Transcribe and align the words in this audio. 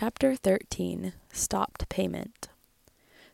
Chapter 0.00 0.34
13 0.34 1.12
Stopped 1.30 1.86
Payment 1.90 2.48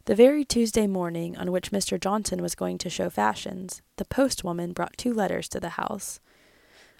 The 0.06 0.16
very 0.16 0.44
Tuesday 0.44 0.88
morning 0.88 1.36
on 1.36 1.52
which 1.52 1.70
Mr. 1.70 1.96
Johnson 1.96 2.42
was 2.42 2.56
going 2.56 2.76
to 2.78 2.90
show 2.90 3.08
fashions, 3.08 3.82
the 3.98 4.04
postwoman 4.04 4.74
brought 4.74 4.96
two 4.96 5.14
letters 5.14 5.48
to 5.50 5.60
the 5.60 5.78
house. 5.78 6.18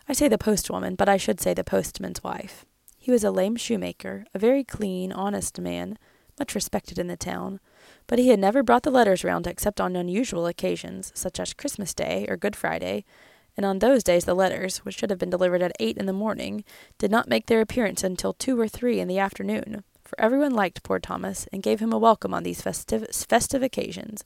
I 0.09 0.13
say 0.13 0.29
the 0.29 0.39
postwoman, 0.39 0.97
but 0.97 1.09
I 1.09 1.17
should 1.17 1.41
say 1.41 1.53
the 1.53 1.65
postman's 1.65 2.23
wife. 2.23 2.65
He 2.97 3.11
was 3.11 3.25
a 3.25 3.33
lame 3.33 3.57
shoemaker, 3.57 4.25
a 4.33 4.39
very 4.39 4.63
clean, 4.63 5.11
honest 5.11 5.59
man, 5.59 5.99
much 6.39 6.55
respected 6.55 6.97
in 6.97 7.09
the 7.09 7.17
town, 7.17 7.59
but 8.07 8.21
he 8.21 8.29
had 8.29 8.39
never 8.39 8.63
brought 8.63 8.85
the 8.85 8.91
letters 8.93 9.25
round 9.25 9.49
except 9.49 9.81
on 9.81 9.97
unusual 9.97 10.47
occasions, 10.47 11.11
such 11.13 11.41
as 11.41 11.53
Christmas 11.53 11.93
Day 11.93 12.25
or 12.29 12.37
Good 12.37 12.55
Friday, 12.55 13.05
and 13.57 13.65
on 13.65 13.79
those 13.79 14.03
days 14.03 14.25
the 14.25 14.35
letters, 14.35 14.79
which 14.79 14.97
should 14.97 15.11
have 15.11 15.19
been 15.19 15.31
delivered 15.31 15.63
at 15.63 15.77
eight 15.81 15.97
in 15.97 16.07
the 16.07 16.13
morning, 16.13 16.65
did 16.99 17.11
not 17.11 17.29
make 17.29 17.47
their 17.47 17.61
appearance 17.61 18.05
until 18.05 18.33
two 18.33 18.59
or 18.61 18.69
three 18.69 19.01
in 19.01 19.09
the 19.09 19.19
afternoon, 19.19 19.83
for 20.05 20.21
everyone 20.21 20.53
liked 20.53 20.83
poor 20.83 20.99
Thomas, 20.99 21.49
and 21.53 21.63
gave 21.63 21.81
him 21.81 21.93
a 21.93 21.99
welcome 21.99 22.35
on 22.35 22.43
these 22.43 22.61
festive, 22.61 23.07
festive 23.11 23.63
occasions. 23.63 24.25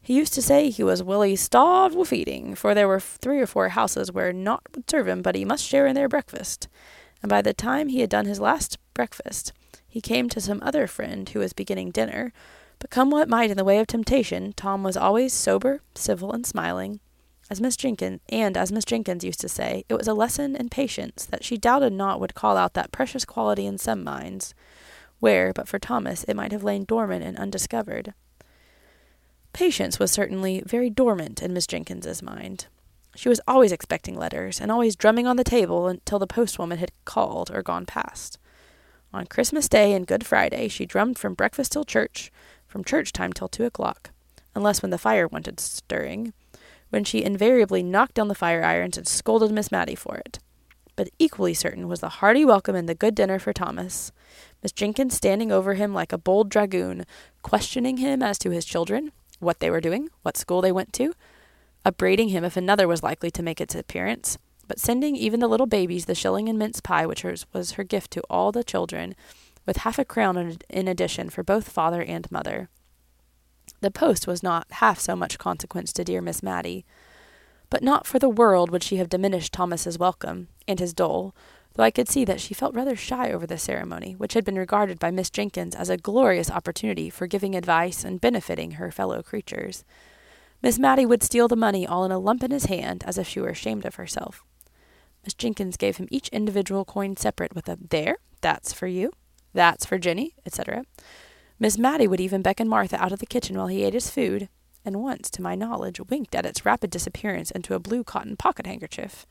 He 0.00 0.14
used 0.14 0.34
to 0.34 0.42
say 0.42 0.68
he 0.68 0.82
was 0.82 1.02
willy 1.02 1.36
starved 1.36 1.94
with 1.94 2.12
eating, 2.12 2.56
for 2.56 2.74
there 2.74 2.88
were 2.88 2.98
three 2.98 3.40
or 3.40 3.46
four 3.46 3.70
houses 3.70 4.10
where 4.10 4.32
naught 4.32 4.62
would 4.74 4.90
serve 4.90 5.06
him 5.06 5.22
but 5.22 5.36
he 5.36 5.44
must 5.44 5.64
share 5.64 5.86
in 5.86 5.94
their 5.94 6.08
breakfast. 6.08 6.68
And 7.22 7.28
by 7.28 7.40
the 7.40 7.54
time 7.54 7.88
he 7.88 8.00
had 8.00 8.10
done 8.10 8.26
his 8.26 8.40
last 8.40 8.78
breakfast, 8.94 9.52
he 9.88 10.00
came 10.00 10.28
to 10.28 10.40
some 10.40 10.60
other 10.60 10.88
friend 10.88 11.28
who 11.28 11.38
was 11.38 11.52
beginning 11.52 11.92
dinner, 11.92 12.32
but 12.80 12.90
come 12.90 13.10
what 13.10 13.28
might 13.28 13.50
in 13.50 13.56
the 13.56 13.64
way 13.64 13.78
of 13.78 13.86
temptation, 13.86 14.54
Tom 14.54 14.82
was 14.82 14.96
always 14.96 15.32
sober, 15.32 15.82
civil, 15.94 16.32
and 16.32 16.44
smiling. 16.44 16.98
As 17.52 17.60
Miss 17.60 17.76
Jenkins 17.76 18.22
and 18.30 18.56
as 18.56 18.72
Miss 18.72 18.86
Jenkins 18.86 19.24
used 19.24 19.40
to 19.40 19.48
say, 19.48 19.84
it 19.90 19.94
was 19.94 20.08
a 20.08 20.14
lesson 20.14 20.56
in 20.56 20.70
patience 20.70 21.26
that 21.26 21.44
she 21.44 21.58
doubted 21.58 21.92
not 21.92 22.18
would 22.18 22.34
call 22.34 22.56
out 22.56 22.72
that 22.72 22.92
precious 22.92 23.26
quality 23.26 23.66
in 23.66 23.76
some 23.76 24.02
minds, 24.02 24.54
where, 25.20 25.52
but 25.52 25.68
for 25.68 25.78
Thomas, 25.78 26.24
it 26.24 26.34
might 26.34 26.50
have 26.50 26.64
lain 26.64 26.86
dormant 26.86 27.22
and 27.22 27.36
undiscovered. 27.36 28.14
Patience 29.52 29.98
was 29.98 30.10
certainly 30.10 30.62
very 30.64 30.88
dormant 30.88 31.42
in 31.42 31.52
Miss 31.52 31.66
Jenkins's 31.66 32.22
mind. 32.22 32.68
She 33.16 33.28
was 33.28 33.42
always 33.46 33.70
expecting 33.70 34.16
letters, 34.16 34.58
and 34.58 34.72
always 34.72 34.96
drumming 34.96 35.26
on 35.26 35.36
the 35.36 35.44
table 35.44 35.88
until 35.88 36.18
the 36.18 36.26
postwoman 36.26 36.78
had 36.78 36.92
called 37.04 37.50
or 37.50 37.62
gone 37.62 37.84
past. 37.84 38.38
On 39.12 39.26
Christmas 39.26 39.68
Day 39.68 39.92
and 39.92 40.06
Good 40.06 40.24
Friday 40.24 40.68
she 40.68 40.86
drummed 40.86 41.18
from 41.18 41.34
breakfast 41.34 41.72
till 41.72 41.84
church, 41.84 42.32
from 42.66 42.82
church 42.82 43.12
time 43.12 43.34
till 43.34 43.48
two 43.48 43.66
o'clock, 43.66 44.08
unless 44.54 44.80
when 44.80 44.90
the 44.90 44.96
fire 44.96 45.28
wanted 45.28 45.60
stirring, 45.60 46.32
when 46.92 47.04
she 47.04 47.24
invariably 47.24 47.82
knocked 47.82 48.14
down 48.14 48.28
the 48.28 48.34
fire 48.34 48.62
irons 48.62 48.98
and 48.98 49.08
scolded 49.08 49.50
Miss 49.50 49.72
Matty 49.72 49.94
for 49.94 50.16
it. 50.16 50.38
But 50.94 51.08
equally 51.18 51.54
certain 51.54 51.88
was 51.88 52.00
the 52.00 52.10
hearty 52.20 52.44
welcome 52.44 52.76
and 52.76 52.86
the 52.86 52.94
good 52.94 53.14
dinner 53.14 53.38
for 53.38 53.54
Thomas, 53.54 54.12
Miss 54.62 54.72
Jenkins 54.72 55.14
standing 55.14 55.50
over 55.50 55.72
him 55.72 55.94
like 55.94 56.12
a 56.12 56.18
bold 56.18 56.50
dragoon, 56.50 57.06
questioning 57.40 57.96
him 57.96 58.22
as 58.22 58.38
to 58.40 58.50
his 58.50 58.66
children, 58.66 59.10
what 59.40 59.60
they 59.60 59.70
were 59.70 59.80
doing, 59.80 60.10
what 60.20 60.36
school 60.36 60.60
they 60.60 60.70
went 60.70 60.92
to, 60.92 61.14
upbraiding 61.82 62.28
him 62.28 62.44
if 62.44 62.58
another 62.58 62.86
was 62.86 63.02
likely 63.02 63.30
to 63.30 63.42
make 63.42 63.58
its 63.58 63.74
appearance, 63.74 64.36
but 64.68 64.78
sending 64.78 65.16
even 65.16 65.40
the 65.40 65.48
little 65.48 65.66
babies 65.66 66.04
the 66.04 66.14
shilling 66.14 66.46
and 66.46 66.58
mince 66.58 66.82
pie 66.82 67.06
which 67.06 67.24
was 67.24 67.72
her 67.72 67.84
gift 67.84 68.10
to 68.10 68.22
all 68.28 68.52
the 68.52 68.62
children, 68.62 69.14
with 69.64 69.78
half 69.78 69.98
a 69.98 70.04
crown 70.04 70.58
in 70.68 70.88
addition 70.88 71.30
for 71.30 71.42
both 71.42 71.70
father 71.70 72.02
and 72.02 72.30
mother. 72.30 72.68
The 73.80 73.90
post 73.90 74.26
was 74.26 74.42
not 74.42 74.66
half 74.70 75.00
so 75.00 75.16
much 75.16 75.38
consequence 75.38 75.92
to 75.94 76.04
dear 76.04 76.20
Miss 76.20 76.42
Matty, 76.42 76.84
but 77.70 77.82
not 77.82 78.06
for 78.06 78.18
the 78.18 78.28
world 78.28 78.70
would 78.70 78.82
she 78.82 78.96
have 78.96 79.08
diminished 79.08 79.52
Thomas's 79.52 79.98
welcome, 79.98 80.48
and 80.68 80.78
his 80.78 80.92
dole, 80.92 81.34
though 81.74 81.82
I 81.82 81.90
could 81.90 82.08
see 82.08 82.24
that 82.24 82.40
she 82.40 82.54
felt 82.54 82.74
rather 82.74 82.94
shy 82.94 83.32
over 83.32 83.46
the 83.46 83.58
ceremony, 83.58 84.12
which 84.12 84.34
had 84.34 84.44
been 84.44 84.58
regarded 84.58 84.98
by 84.98 85.10
Miss 85.10 85.30
Jenkins 85.30 85.74
as 85.74 85.88
a 85.88 85.96
glorious 85.96 86.50
opportunity 86.50 87.08
for 87.08 87.26
giving 87.26 87.54
advice 87.54 88.04
and 88.04 88.20
benefiting 88.20 88.72
her 88.72 88.90
fellow 88.90 89.22
creatures. 89.22 89.84
Miss 90.62 90.78
Matty 90.78 91.06
would 91.06 91.22
steal 91.22 91.48
the 91.48 91.56
money 91.56 91.86
all 91.86 92.04
in 92.04 92.12
a 92.12 92.18
lump 92.18 92.44
in 92.44 92.50
his 92.50 92.66
hand, 92.66 93.02
as 93.06 93.18
if 93.18 93.26
she 93.26 93.40
were 93.40 93.48
ashamed 93.48 93.84
of 93.84 93.96
herself. 93.96 94.44
Miss 95.24 95.34
Jenkins 95.34 95.76
gave 95.76 95.96
him 95.96 96.08
each 96.10 96.28
individual 96.28 96.84
coin 96.84 97.16
separate 97.16 97.54
with 97.54 97.68
a 97.68 97.78
there, 97.90 98.18
that's 98.42 98.72
for 98.72 98.86
you, 98.86 99.12
that's 99.54 99.86
for 99.86 99.98
Jenny, 99.98 100.34
etc. 100.44 100.84
Miss 101.58 101.78
Matty 101.78 102.08
would 102.08 102.20
even 102.20 102.42
beckon 102.42 102.68
Martha 102.68 103.02
out 103.02 103.12
of 103.12 103.18
the 103.18 103.26
kitchen 103.26 103.56
while 103.56 103.68
he 103.68 103.84
ate 103.84 103.94
his 103.94 104.10
food, 104.10 104.48
and 104.84 105.02
once, 105.02 105.30
to 105.30 105.42
my 105.42 105.54
knowledge, 105.54 106.00
winked 106.00 106.34
at 106.34 106.46
its 106.46 106.64
rapid 106.64 106.90
disappearance 106.90 107.50
into 107.50 107.74
a 107.74 107.78
blue 107.78 108.02
cotton 108.02 108.36
pocket 108.36 108.66
handkerchief. 108.66 109.26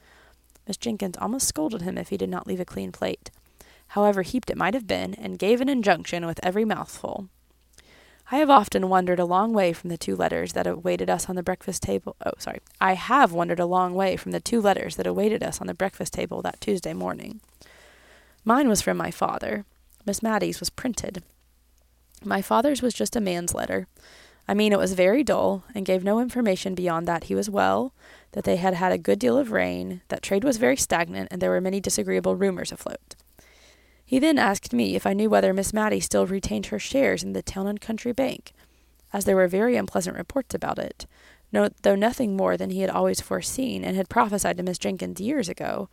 Miss 0.67 0.77
Jenkins 0.77 1.17
almost 1.17 1.47
scolded 1.47 1.81
him 1.81 1.97
if 1.97 2.09
he 2.09 2.17
did 2.17 2.29
not 2.29 2.47
leave 2.47 2.59
a 2.59 2.65
clean 2.65 2.91
plate, 2.91 3.31
however 3.89 4.21
heaped 4.21 4.49
it 4.49 4.57
might 4.57 4.73
have 4.73 4.87
been, 4.87 5.13
and 5.15 5.39
gave 5.39 5.59
an 5.59 5.67
injunction 5.67 6.25
with 6.25 6.39
every 6.43 6.63
mouthful. 6.63 7.27
I 8.33 8.37
have 8.37 8.49
often 8.49 8.87
wandered 8.87 9.19
a 9.19 9.25
long 9.25 9.51
way 9.51 9.73
from 9.73 9.89
the 9.89 9.97
two 9.97 10.15
letters 10.15 10.53
that 10.53 10.65
awaited 10.65 11.09
us 11.09 11.27
on 11.27 11.35
the 11.35 11.43
breakfast 11.43 11.83
table. 11.83 12.15
Oh, 12.25 12.31
sorry. 12.37 12.59
I 12.79 12.93
have 12.93 13.33
wandered 13.33 13.59
a 13.59 13.65
long 13.65 13.93
way 13.93 14.15
from 14.15 14.31
the 14.31 14.39
two 14.39 14.61
letters 14.61 14.95
that 14.95 15.05
awaited 15.05 15.43
us 15.43 15.59
on 15.59 15.67
the 15.67 15.73
breakfast 15.73 16.13
table 16.13 16.41
that 16.43 16.61
Tuesday 16.61 16.93
morning. 16.93 17.41
Mine 18.45 18.69
was 18.69 18.81
from 18.81 18.95
my 18.95 19.11
father. 19.11 19.65
Miss 20.05 20.23
Matty's 20.23 20.61
was 20.61 20.69
printed. 20.69 21.23
My 22.23 22.41
father's 22.41 22.81
was 22.81 22.93
just 22.93 23.15
a 23.15 23.21
man's 23.21 23.53
letter. 23.53 23.87
I 24.47 24.53
mean, 24.53 24.73
it 24.73 24.79
was 24.79 24.93
very 24.93 25.23
dull, 25.23 25.63
and 25.73 25.85
gave 25.85 26.03
no 26.03 26.19
information 26.19 26.75
beyond 26.75 27.07
that 27.07 27.25
he 27.25 27.35
was 27.35 27.49
well, 27.49 27.93
that 28.33 28.43
they 28.43 28.57
had 28.57 28.73
had 28.73 28.91
a 28.91 28.97
good 28.97 29.17
deal 29.19 29.37
of 29.37 29.51
rain, 29.51 30.01
that 30.09 30.21
trade 30.21 30.43
was 30.43 30.57
very 30.57 30.75
stagnant, 30.75 31.29
and 31.31 31.41
there 31.41 31.51
were 31.51 31.61
many 31.61 31.79
disagreeable 31.79 32.35
rumors 32.35 32.71
afloat. 32.71 33.15
He 34.05 34.19
then 34.19 34.37
asked 34.37 34.73
me 34.73 34.95
if 34.95 35.07
I 35.07 35.13
knew 35.13 35.29
whether 35.29 35.53
Miss 35.53 35.73
Matty 35.73 35.99
still 35.99 36.27
retained 36.27 36.67
her 36.67 36.79
shares 36.79 37.23
in 37.23 37.33
the 37.33 37.41
Town 37.41 37.65
and 37.65 37.79
Country 37.79 38.11
Bank, 38.11 38.51
as 39.13 39.25
there 39.25 39.35
were 39.35 39.47
very 39.47 39.75
unpleasant 39.75 40.17
reports 40.17 40.53
about 40.53 40.79
it, 40.79 41.05
no, 41.51 41.69
though 41.81 41.95
nothing 41.95 42.35
more 42.35 42.57
than 42.57 42.69
he 42.69 42.81
had 42.81 42.89
always 42.89 43.21
foreseen 43.21 43.83
and 43.83 43.95
had 43.95 44.09
prophesied 44.09 44.57
to 44.57 44.63
Miss 44.63 44.77
Jenkins 44.77 45.19
years 45.19 45.49
ago, 45.49 45.89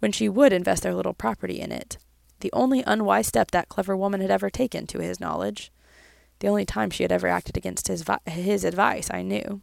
when 0.00 0.12
she 0.12 0.28
would 0.28 0.52
invest 0.52 0.82
their 0.82 0.94
little 0.94 1.14
property 1.14 1.60
in 1.60 1.72
it, 1.72 1.98
the 2.40 2.52
only 2.52 2.82
unwise 2.86 3.26
step 3.26 3.50
that 3.50 3.68
clever 3.68 3.96
woman 3.96 4.20
had 4.20 4.30
ever 4.30 4.50
taken, 4.50 4.86
to 4.88 5.00
his 5.00 5.20
knowledge. 5.20 5.70
The 6.40 6.48
only 6.48 6.64
time 6.64 6.90
she 6.90 7.04
had 7.04 7.12
ever 7.12 7.28
acted 7.28 7.56
against 7.56 7.88
his, 7.88 8.02
vi- 8.02 8.18
his 8.26 8.64
advice, 8.64 9.10
I 9.12 9.22
knew. 9.22 9.60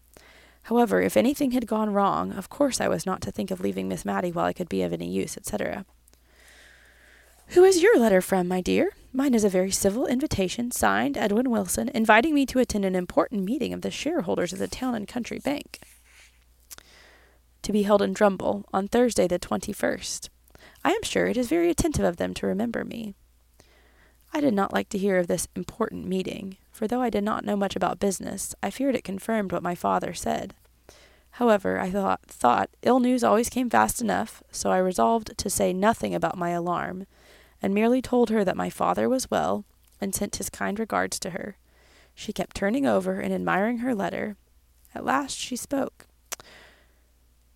However, 0.64 1.02
if 1.02 1.16
anything 1.16 1.52
had 1.52 1.66
gone 1.66 1.94
wrong, 1.94 2.34
of 2.34 2.50
course 2.50 2.82
I 2.82 2.88
was 2.88 3.06
not 3.06 3.22
to 3.22 3.32
think 3.32 3.52
of 3.52 3.62
leaving 3.62 3.88
Miss 3.88 4.04
Matty 4.06 4.32
while 4.32 4.46
I 4.46 4.54
could 4.54 4.70
be 4.70 4.82
of 4.82 4.94
any 4.94 5.10
use, 5.10 5.38
etc. 5.38 5.86
Who 7.52 7.64
is 7.64 7.82
your 7.82 7.98
letter 7.98 8.20
from, 8.20 8.48
my 8.50 8.60
dear? 8.60 8.92
Mine 9.14 9.34
is 9.34 9.46
a 9.46 9.50
very 9.50 9.72
civil 9.72 10.06
invitation, 10.06 10.70
signed 10.70 11.18
Edwin 11.18 11.50
Wilson, 11.50 11.90
inviting 11.96 12.36
me 12.36 12.46
to 12.48 12.60
attend 12.60 12.84
an 12.84 12.96
important 12.96 13.46
meeting 13.46 13.72
of 13.72 13.82
the 13.82 13.90
shareholders 13.90 14.52
of 14.52 14.60
the 14.60 14.68
Town 14.68 14.94
and 14.94 15.08
Country 15.08 15.40
Bank, 15.40 15.80
to 17.62 17.72
be 17.72 17.84
held 17.84 18.02
in 18.02 18.12
Drumble 18.14 18.66
on 18.74 18.90
Thursday 18.90 19.28
the 19.28 19.40
twenty 19.40 19.72
first. 19.72 20.30
I 20.88 20.92
am 20.92 21.04
sure 21.04 21.28
it 21.28 21.36
is 21.36 21.50
very 21.50 21.70
attentive 21.70 22.06
of 22.06 22.16
them 22.16 22.34
to 22.36 22.48
remember 22.48 22.86
me. 22.86 23.14
I 24.34 24.40
did 24.40 24.54
not 24.54 24.72
like 24.72 24.88
to 24.88 24.98
hear 24.98 25.18
of 25.18 25.28
this 25.28 25.50
important 25.54 26.08
meeting, 26.08 26.56
for 26.72 26.88
though 26.88 27.02
I 27.02 27.10
did 27.10 27.26
not 27.26 27.44
know 27.44 27.58
much 27.58 27.76
about 27.76 28.00
business, 28.00 28.56
I 28.64 28.70
feared 28.70 28.96
it 28.96 29.04
confirmed 29.04 29.52
what 29.52 29.62
my 29.62 29.76
father 29.76 30.14
said. 30.14 30.56
However, 31.32 31.78
I 31.78 31.92
thought, 31.92 32.22
thought 32.28 32.70
ill 32.84 33.02
news 33.02 33.22
always 33.22 33.50
came 33.50 33.70
fast 33.70 34.00
enough, 34.00 34.42
so 34.50 34.72
I 34.72 34.78
resolved 34.78 35.38
to 35.38 35.50
say 35.50 35.74
nothing 35.74 36.16
about 36.16 36.38
my 36.38 36.52
alarm, 36.52 37.06
and 37.62 37.74
merely 37.74 38.02
told 38.02 38.30
her 38.30 38.46
that 38.46 38.56
my 38.56 38.70
father 38.70 39.10
was 39.10 39.30
well, 39.30 39.66
and 40.00 40.16
sent 40.16 40.38
his 40.38 40.50
kind 40.50 40.80
regards 40.80 41.20
to 41.20 41.32
her. 41.32 41.58
She 42.16 42.32
kept 42.32 42.56
turning 42.56 42.86
over 42.86 43.20
and 43.20 43.34
admiring 43.34 43.80
her 43.80 43.94
letter. 43.94 44.38
At 44.96 45.04
last 45.04 45.38
she 45.38 45.58
spoke. 45.58 46.07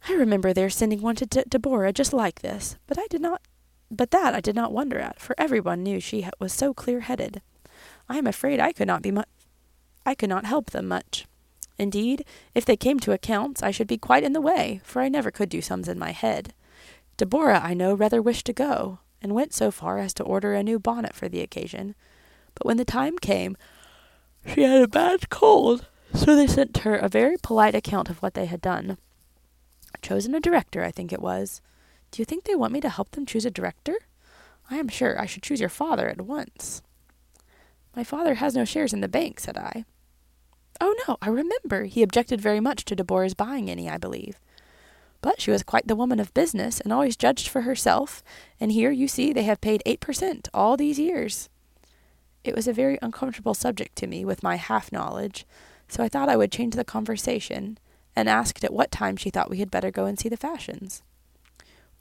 I 0.08 0.14
remember 0.14 0.54
their 0.54 0.70
sending 0.70 1.02
one 1.02 1.16
to 1.18 1.26
De- 1.26 1.46
Deborah 1.46 1.94
just 1.94 2.14
like 2.14 2.42
this, 2.42 2.78
but 2.88 2.98
I 2.98 3.08
did 3.08 3.22
not 3.22 3.42
but 3.92 4.12
that 4.12 4.34
I 4.34 4.40
did 4.40 4.56
not 4.56 4.72
wonder 4.72 5.00
at, 5.00 5.20
for 5.20 5.36
everyone 5.38 5.84
knew 5.84 6.00
she 6.00 6.28
was 6.40 6.54
so 6.54 6.74
clear-headed. 6.74 7.42
I 8.08 8.18
am 8.18 8.26
afraid 8.26 8.60
I 8.60 8.72
could 8.72 8.88
not 8.88 9.02
be 9.02 9.12
mu- 9.12 9.24
I 10.06 10.16
could 10.16 10.30
not 10.30 10.46
help 10.46 10.70
them 10.70 10.88
much. 10.88 11.26
Indeed, 11.78 12.24
if 12.56 12.64
they 12.64 12.78
came 12.78 13.00
to 13.02 13.12
accounts, 13.12 13.62
I 13.62 13.72
should 13.72 13.88
be 13.88 13.98
quite 13.98 14.24
in 14.24 14.32
the 14.32 14.40
way, 14.40 14.80
for 14.84 15.02
I 15.02 15.10
never 15.10 15.30
could 15.30 15.50
do 15.50 15.62
sums 15.62 15.90
in 15.90 16.00
my 16.00 16.12
head. 16.12 16.54
Deborah, 17.18 17.60
I 17.62 17.74
know, 17.74 17.94
rather 17.94 18.22
wished 18.22 18.46
to 18.46 18.54
go, 18.54 19.00
and 19.22 19.36
went 19.36 19.54
so 19.54 19.72
far 19.72 19.98
as 19.98 20.14
to 20.16 20.24
order 20.24 20.54
a 20.54 20.64
new 20.64 20.80
bonnet 20.80 21.14
for 21.14 21.28
the 21.28 21.42
occasion. 21.42 21.94
But 22.56 22.66
when 22.66 22.78
the 22.78 22.86
time 22.86 23.18
came, 23.18 23.58
she 24.46 24.64
had 24.64 24.82
a 24.82 24.88
bad 24.88 25.30
cold, 25.30 25.88
so 26.14 26.36
they 26.36 26.48
sent 26.48 26.80
her 26.80 26.96
a 26.96 27.10
very 27.10 27.36
polite 27.42 27.76
account 27.76 28.10
of 28.10 28.22
what 28.22 28.36
they 28.36 28.46
had 28.46 28.62
done. 28.62 28.98
Chosen 30.02 30.36
a 30.36 30.40
director, 30.40 30.84
I 30.84 30.92
think 30.92 31.14
it 31.14 31.22
was. 31.22 31.62
Do 32.12 32.22
you 32.22 32.26
think 32.26 32.44
they 32.44 32.56
want 32.56 32.74
me 32.74 32.82
to 32.82 32.90
help 32.90 33.12
them 33.12 33.26
choose 33.26 33.46
a 33.46 33.52
director? 33.52 33.96
I 34.70 34.78
am 34.78 34.88
sure 34.88 35.20
I 35.20 35.26
should 35.26 35.44
choose 35.44 35.60
your 35.60 35.70
father 35.70 36.10
at 36.10 36.22
once. 36.22 36.82
My 37.96 38.04
father 38.04 38.36
has 38.36 38.56
no 38.56 38.66
shares 38.66 38.94
in 38.94 39.02
the 39.02 39.08
bank, 39.08 39.40
said 39.40 39.58
I. 39.58 39.86
Oh, 40.80 40.96
no, 41.08 41.18
I 41.22 41.28
remember. 41.30 41.86
He 41.86 42.04
objected 42.04 42.42
very 42.42 42.60
much 42.60 42.86
to 42.86 42.96
Deborah's 42.96 43.34
buying 43.34 43.70
any, 43.70 43.90
I 43.90 43.98
believe. 43.98 44.40
But 45.22 45.40
she 45.40 45.52
was 45.52 45.62
quite 45.62 45.88
the 45.88 45.96
woman 45.96 46.20
of 46.20 46.34
business 46.34 46.80
and 46.80 46.92
always 46.92 47.16
judged 47.16 47.48
for 47.48 47.62
herself, 47.62 48.24
and 48.60 48.72
here 48.72 48.92
you 48.92 49.08
see 49.08 49.32
they 49.32 49.44
have 49.44 49.62
paid 49.62 49.84
eight 49.86 50.00
per 50.00 50.14
cent 50.14 50.50
all 50.54 50.76
these 50.76 50.98
years. 50.98 51.50
It 52.44 52.56
was 52.56 52.68
a 52.68 52.74
very 52.74 52.98
uncomfortable 53.02 53.54
subject 53.54 53.96
to 53.98 54.08
me 54.08 54.26
with 54.26 54.42
my 54.42 54.56
half 54.56 54.92
knowledge, 54.92 55.46
so 55.88 56.04
I 56.04 56.10
thought 56.10 56.30
I 56.30 56.38
would 56.38 56.52
change 56.52 56.76
the 56.76 56.84
conversation, 56.84 57.78
and 58.16 58.30
asked 58.30 58.64
at 58.64 58.74
what 58.74 58.92
time 58.92 59.18
she 59.18 59.30
thought 59.30 59.50
we 59.50 59.60
had 59.60 59.72
better 59.72 59.92
go 59.92 60.06
and 60.06 60.20
see 60.20 60.30
the 60.30 60.38
fashions. 60.38 61.02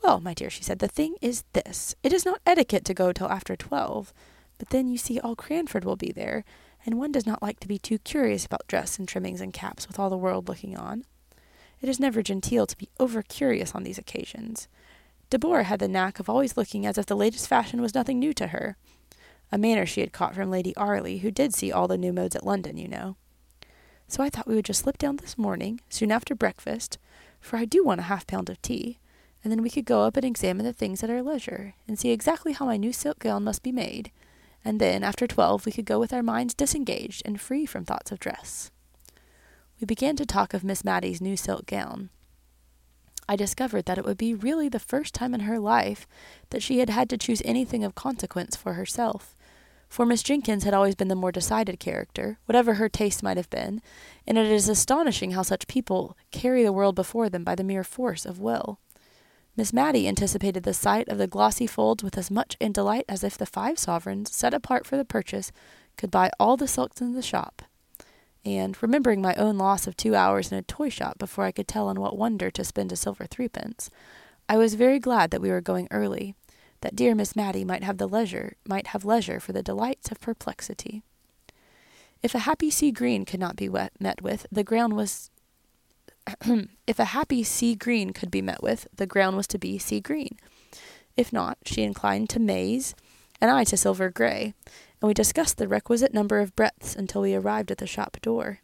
Well, 0.02 0.20
my 0.20 0.34
dear, 0.34 0.50
she 0.50 0.62
said, 0.62 0.78
the 0.78 0.88
thing 0.88 1.16
is 1.20 1.44
this. 1.52 1.94
It 2.02 2.12
is 2.12 2.24
not 2.24 2.40
etiquette 2.46 2.84
to 2.86 2.94
go 2.94 3.12
till 3.12 3.28
after 3.28 3.56
twelve, 3.56 4.12
but 4.58 4.70
then 4.70 4.88
you 4.88 4.98
see 4.98 5.20
all 5.20 5.36
Cranford 5.36 5.84
will 5.84 5.96
be 5.96 6.12
there, 6.12 6.44
and 6.86 6.98
one 6.98 7.12
does 7.12 7.26
not 7.26 7.42
like 7.42 7.60
to 7.60 7.68
be 7.68 7.78
too 7.78 7.98
curious 7.98 8.46
about 8.46 8.66
dress 8.66 8.98
and 8.98 9.06
trimmings 9.06 9.40
and 9.40 9.52
caps 9.52 9.86
with 9.86 9.98
all 9.98 10.08
the 10.08 10.16
world 10.16 10.48
looking 10.48 10.76
on. 10.76 11.04
It 11.80 11.88
is 11.88 12.00
never 12.00 12.22
genteel 12.22 12.66
to 12.66 12.76
be 12.76 12.88
over 12.98 13.22
curious 13.22 13.74
on 13.74 13.84
these 13.84 13.98
occasions. 13.98 14.68
Deborah 15.28 15.64
had 15.64 15.78
the 15.80 15.88
knack 15.88 16.18
of 16.18 16.28
always 16.28 16.56
looking 16.56 16.84
as 16.84 16.98
if 16.98 17.06
the 17.06 17.16
latest 17.16 17.48
fashion 17.48 17.80
was 17.80 17.94
nothing 17.94 18.18
new 18.18 18.32
to 18.34 18.48
her, 18.48 18.76
a 19.52 19.58
manner 19.58 19.86
she 19.86 20.00
had 20.00 20.12
caught 20.12 20.34
from 20.34 20.50
Lady 20.50 20.74
Arley, 20.76 21.18
who 21.18 21.30
did 21.30 21.54
see 21.54 21.70
all 21.70 21.88
the 21.88 21.98
new 21.98 22.12
modes 22.12 22.36
at 22.36 22.46
London, 22.46 22.76
you 22.76 22.88
know. 22.88 23.16
So 24.10 24.24
I 24.24 24.28
thought 24.28 24.48
we 24.48 24.56
would 24.56 24.64
just 24.64 24.80
slip 24.80 24.98
down 24.98 25.18
this 25.18 25.38
morning, 25.38 25.80
soon 25.88 26.10
after 26.10 26.34
breakfast, 26.34 26.98
for 27.40 27.56
I 27.56 27.64
do 27.64 27.84
want 27.84 28.00
a 28.00 28.10
half 28.10 28.26
pound 28.26 28.50
of 28.50 28.60
tea, 28.60 28.98
and 29.44 29.52
then 29.52 29.62
we 29.62 29.70
could 29.70 29.84
go 29.84 30.02
up 30.02 30.16
and 30.16 30.26
examine 30.26 30.66
the 30.66 30.72
things 30.72 31.04
at 31.04 31.10
our 31.10 31.22
leisure, 31.22 31.74
and 31.86 31.96
see 31.96 32.10
exactly 32.10 32.52
how 32.52 32.66
my 32.66 32.76
new 32.76 32.92
silk 32.92 33.20
gown 33.20 33.44
must 33.44 33.62
be 33.62 33.70
made, 33.70 34.10
and 34.64 34.80
then, 34.80 35.04
after 35.04 35.28
twelve, 35.28 35.64
we 35.64 35.70
could 35.70 35.84
go 35.84 36.00
with 36.00 36.12
our 36.12 36.24
minds 36.24 36.54
disengaged 36.54 37.22
and 37.24 37.40
free 37.40 37.64
from 37.64 37.84
thoughts 37.84 38.10
of 38.10 38.18
dress. 38.18 38.72
We 39.80 39.84
began 39.84 40.16
to 40.16 40.26
talk 40.26 40.54
of 40.54 40.64
Miss 40.64 40.84
Matty's 40.84 41.20
new 41.20 41.36
silk 41.36 41.66
gown. 41.66 42.10
I 43.28 43.36
discovered 43.36 43.84
that 43.84 43.96
it 43.96 44.04
would 44.04 44.18
be 44.18 44.34
really 44.34 44.68
the 44.68 44.80
first 44.80 45.14
time 45.14 45.34
in 45.34 45.40
her 45.42 45.60
life 45.60 46.08
that 46.50 46.64
she 46.64 46.80
had 46.80 46.90
had 46.90 47.08
to 47.10 47.16
choose 47.16 47.42
anything 47.44 47.84
of 47.84 47.94
consequence 47.94 48.56
for 48.56 48.72
herself, 48.72 49.36
for 49.90 50.06
Miss 50.06 50.22
Jenkins 50.22 50.62
had 50.62 50.72
always 50.72 50.94
been 50.94 51.08
the 51.08 51.16
more 51.16 51.32
decided 51.32 51.80
character, 51.80 52.38
whatever 52.46 52.74
her 52.74 52.88
taste 52.88 53.24
might 53.24 53.36
have 53.36 53.50
been, 53.50 53.82
and 54.24 54.38
it 54.38 54.46
is 54.46 54.68
astonishing 54.68 55.32
how 55.32 55.42
such 55.42 55.66
people 55.66 56.16
carry 56.30 56.62
the 56.62 56.72
world 56.72 56.94
before 56.94 57.28
them 57.28 57.42
by 57.42 57.56
the 57.56 57.64
mere 57.64 57.82
force 57.82 58.24
of 58.24 58.38
will. 58.38 58.78
Miss 59.56 59.72
Matty 59.72 60.06
anticipated 60.06 60.62
the 60.62 60.72
sight 60.72 61.08
of 61.08 61.18
the 61.18 61.26
glossy 61.26 61.66
folds 61.66 62.04
with 62.04 62.16
as 62.16 62.30
much 62.30 62.56
in 62.60 62.70
delight 62.70 63.04
as 63.08 63.24
if 63.24 63.36
the 63.36 63.44
five 63.44 63.80
sovereigns, 63.80 64.32
set 64.32 64.54
apart 64.54 64.86
for 64.86 64.96
the 64.96 65.04
purchase, 65.04 65.50
could 65.96 66.10
buy 66.10 66.30
all 66.38 66.56
the 66.56 66.68
silks 66.68 67.00
in 67.00 67.14
the 67.14 67.20
shop. 67.20 67.62
And, 68.44 68.80
remembering 68.80 69.20
my 69.20 69.34
own 69.34 69.58
loss 69.58 69.88
of 69.88 69.96
two 69.96 70.14
hours 70.14 70.52
in 70.52 70.56
a 70.56 70.62
toy 70.62 70.88
shop 70.88 71.18
before 71.18 71.44
I 71.44 71.52
could 71.52 71.66
tell 71.66 71.88
on 71.88 72.00
what 72.00 72.16
wonder 72.16 72.48
to 72.52 72.64
spend 72.64 72.92
a 72.92 72.96
silver 72.96 73.26
threepence, 73.26 73.90
I 74.48 74.56
was 74.56 74.74
very 74.74 75.00
glad 75.00 75.32
that 75.32 75.42
we 75.42 75.50
were 75.50 75.60
going 75.60 75.88
early, 75.90 76.36
that 76.80 76.96
dear 76.96 77.14
Miss 77.14 77.36
Matty 77.36 77.64
might 77.64 77.82
have 77.82 77.98
the 77.98 78.08
leisure 78.08 78.56
might 78.66 78.88
have 78.88 79.04
leisure 79.04 79.40
for 79.40 79.52
the 79.52 79.62
delights 79.62 80.10
of 80.10 80.20
perplexity. 80.20 81.02
If 82.22 82.34
a 82.34 82.40
happy 82.40 82.70
sea 82.70 82.90
green 82.90 83.24
could 83.24 83.40
not 83.40 83.56
be 83.56 83.68
met 83.68 84.22
with, 84.22 84.46
the 84.52 84.64
ground 84.64 84.94
was 84.94 85.30
if 86.86 86.98
a 86.98 87.06
happy 87.06 87.42
sea 87.42 87.74
green 87.74 88.12
could 88.12 88.30
be 88.30 88.42
met 88.42 88.62
with, 88.62 88.86
the 88.94 89.06
ground 89.06 89.36
was 89.36 89.46
to 89.48 89.58
be 89.58 89.78
sea 89.78 90.00
green. 90.00 90.36
If 91.16 91.32
not, 91.32 91.58
she 91.64 91.82
inclined 91.82 92.28
to 92.30 92.40
maize, 92.40 92.94
and 93.40 93.50
I 93.50 93.64
to 93.64 93.76
silver 93.76 94.10
gray, 94.10 94.54
and 94.66 95.08
we 95.08 95.14
discussed 95.14 95.56
the 95.56 95.68
requisite 95.68 96.14
number 96.14 96.40
of 96.40 96.54
breadths 96.54 96.94
until 96.94 97.22
we 97.22 97.34
arrived 97.34 97.70
at 97.70 97.78
the 97.78 97.86
shop 97.86 98.18
door. 98.22 98.60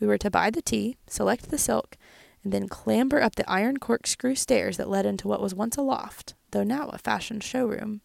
We 0.00 0.06
were 0.06 0.18
to 0.18 0.30
buy 0.30 0.50
the 0.50 0.62
tea, 0.62 0.96
select 1.06 1.50
the 1.50 1.58
silk, 1.58 1.96
and 2.44 2.52
then 2.52 2.68
clamber 2.68 3.20
up 3.20 3.34
the 3.34 3.50
iron 3.50 3.78
corkscrew 3.78 4.34
stairs 4.34 4.76
that 4.76 4.88
led 4.88 5.06
into 5.06 5.28
what 5.28 5.42
was 5.42 5.54
once 5.54 5.76
a 5.76 5.82
loft, 5.82 6.34
though 6.50 6.64
now 6.64 6.88
a 6.88 6.98
fashion 6.98 7.40
showroom. 7.40 8.00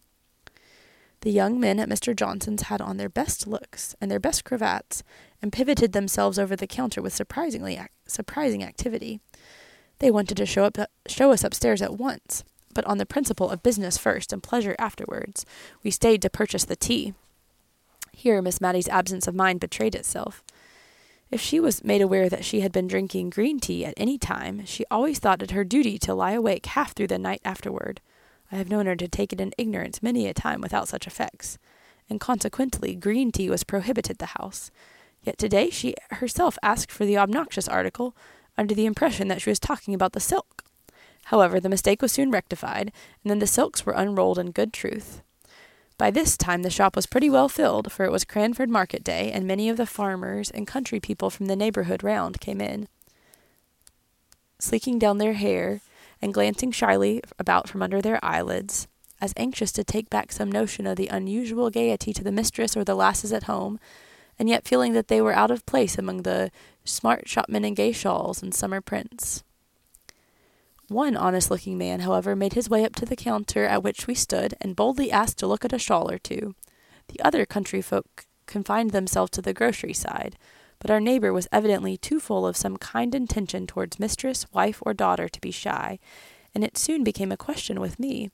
The 1.20 1.30
young 1.30 1.58
men 1.58 1.80
at 1.80 1.88
Mr. 1.88 2.14
Johnson's 2.14 2.64
had 2.64 2.82
on 2.82 2.98
their 2.98 3.08
best 3.08 3.46
looks 3.46 3.96
and 4.00 4.10
their 4.10 4.20
best 4.20 4.44
cravats, 4.44 5.02
and 5.40 5.52
pivoted 5.52 5.92
themselves 5.92 6.38
over 6.38 6.54
the 6.54 6.66
counter 6.66 7.00
with 7.00 7.14
surprisingly 7.14 7.80
surprising 8.06 8.62
activity. 8.62 9.20
They 10.00 10.10
wanted 10.10 10.36
to 10.36 10.46
show 10.46 10.64
up 10.64 10.76
show 11.06 11.32
us 11.32 11.44
upstairs 11.44 11.80
at 11.80 11.96
once, 11.96 12.44
but 12.74 12.84
on 12.84 12.98
the 12.98 13.06
principle 13.06 13.48
of 13.48 13.62
business 13.62 13.96
first 13.96 14.32
and 14.32 14.42
pleasure 14.42 14.76
afterwards, 14.78 15.46
we 15.82 15.90
stayed 15.90 16.20
to 16.22 16.30
purchase 16.30 16.64
the 16.64 16.76
tea. 16.76 17.14
Here 18.12 18.42
Miss 18.42 18.60
Matty's 18.60 18.88
absence 18.88 19.26
of 19.26 19.34
mind 19.34 19.60
betrayed 19.60 19.94
itself. 19.94 20.42
If 21.30 21.40
she 21.40 21.58
was 21.58 21.82
made 21.82 22.02
aware 22.02 22.28
that 22.28 22.44
she 22.44 22.60
had 22.60 22.70
been 22.70 22.86
drinking 22.86 23.30
green 23.30 23.58
tea 23.58 23.84
at 23.84 23.94
any 23.96 24.18
time, 24.18 24.64
she 24.66 24.84
always 24.90 25.18
thought 25.18 25.42
it 25.42 25.52
her 25.52 25.64
duty 25.64 25.98
to 26.00 26.14
lie 26.14 26.32
awake 26.32 26.66
half 26.66 26.94
through 26.94 27.08
the 27.08 27.18
night 27.18 27.40
afterward. 27.44 28.00
I 28.52 28.56
have 28.56 28.68
known 28.68 28.86
her 28.86 28.96
to 28.96 29.08
take 29.08 29.32
it 29.32 29.40
in 29.40 29.52
ignorance 29.58 30.02
many 30.02 30.26
a 30.26 30.34
time 30.34 30.60
without 30.60 30.88
such 30.88 31.06
effects, 31.06 31.58
and 32.08 32.20
consequently 32.20 32.94
green 32.94 33.32
tea 33.32 33.50
was 33.50 33.64
prohibited 33.64 34.18
the 34.18 34.36
house. 34.38 34.70
Yet 35.22 35.38
today 35.38 35.70
she 35.70 35.94
herself 36.10 36.58
asked 36.62 36.92
for 36.92 37.04
the 37.04 37.16
obnoxious 37.16 37.68
article 37.68 38.14
under 38.56 38.74
the 38.74 38.86
impression 38.86 39.28
that 39.28 39.40
she 39.40 39.50
was 39.50 39.58
talking 39.58 39.94
about 39.94 40.12
the 40.12 40.20
silk. 40.20 40.62
However, 41.26 41.58
the 41.58 41.70
mistake 41.70 42.02
was 42.02 42.12
soon 42.12 42.30
rectified, 42.30 42.92
and 43.22 43.30
then 43.30 43.38
the 43.38 43.46
silks 43.46 43.86
were 43.86 43.94
unrolled 43.94 44.38
in 44.38 44.50
good 44.50 44.72
truth. 44.72 45.22
By 45.96 46.10
this 46.10 46.36
time 46.36 46.62
the 46.62 46.70
shop 46.70 46.96
was 46.96 47.06
pretty 47.06 47.30
well 47.30 47.48
filled, 47.48 47.90
for 47.90 48.04
it 48.04 48.12
was 48.12 48.24
Cranford 48.24 48.68
market 48.68 49.02
day, 49.04 49.30
and 49.32 49.46
many 49.46 49.68
of 49.68 49.76
the 49.76 49.86
farmers 49.86 50.50
and 50.50 50.66
country 50.66 51.00
people 51.00 51.30
from 51.30 51.46
the 51.46 51.56
neighborhood 51.56 52.02
round 52.02 52.40
came 52.40 52.60
in, 52.60 52.88
sleeking 54.58 54.98
down 54.98 55.18
their 55.18 55.34
hair 55.34 55.80
and 56.24 56.32
glancing 56.32 56.72
shyly 56.72 57.20
about 57.38 57.68
from 57.68 57.82
under 57.82 58.00
their 58.00 58.18
eyelids, 58.24 58.88
as 59.20 59.34
anxious 59.36 59.70
to 59.70 59.84
take 59.84 60.08
back 60.08 60.32
some 60.32 60.50
notion 60.50 60.86
of 60.86 60.96
the 60.96 61.08
unusual 61.08 61.68
gaiety 61.68 62.14
to 62.14 62.24
the 62.24 62.32
mistress 62.32 62.74
or 62.74 62.82
the 62.82 62.94
lasses 62.94 63.30
at 63.30 63.42
home, 63.42 63.78
and 64.38 64.48
yet 64.48 64.66
feeling 64.66 64.94
that 64.94 65.08
they 65.08 65.20
were 65.20 65.34
out 65.34 65.50
of 65.50 65.66
place 65.66 65.98
among 65.98 66.22
the 66.22 66.50
smart 66.82 67.28
shopmen 67.28 67.62
in 67.62 67.74
gay 67.74 67.92
shawls 67.92 68.42
and 68.42 68.54
summer 68.54 68.80
prints. 68.80 69.44
One 70.88 71.14
honest 71.14 71.50
looking 71.50 71.76
man, 71.76 72.00
however, 72.00 72.34
made 72.34 72.54
his 72.54 72.70
way 72.70 72.86
up 72.86 72.94
to 72.96 73.04
the 73.04 73.16
counter 73.16 73.66
at 73.66 73.82
which 73.82 74.06
we 74.06 74.14
stood, 74.14 74.54
and 74.62 74.74
boldly 74.74 75.12
asked 75.12 75.36
to 75.40 75.46
look 75.46 75.62
at 75.62 75.74
a 75.74 75.78
shawl 75.78 76.10
or 76.10 76.16
two. 76.18 76.54
The 77.08 77.20
other 77.20 77.44
country 77.44 77.82
folk 77.82 78.24
confined 78.46 78.92
themselves 78.92 79.30
to 79.32 79.42
the 79.42 79.52
grocery 79.52 79.92
side, 79.92 80.38
but 80.84 80.90
our 80.90 81.00
neighbor 81.00 81.32
was 81.32 81.48
evidently 81.50 81.96
too 81.96 82.20
full 82.20 82.46
of 82.46 82.58
some 82.58 82.76
kind 82.76 83.14
intention 83.14 83.66
towards 83.66 83.98
mistress, 83.98 84.44
wife, 84.52 84.82
or 84.82 84.92
daughter 84.92 85.30
to 85.30 85.40
be 85.40 85.50
shy, 85.50 85.98
and 86.54 86.62
it 86.62 86.76
soon 86.76 87.02
became 87.02 87.32
a 87.32 87.38
question 87.38 87.80
with 87.80 87.98
me 87.98 88.30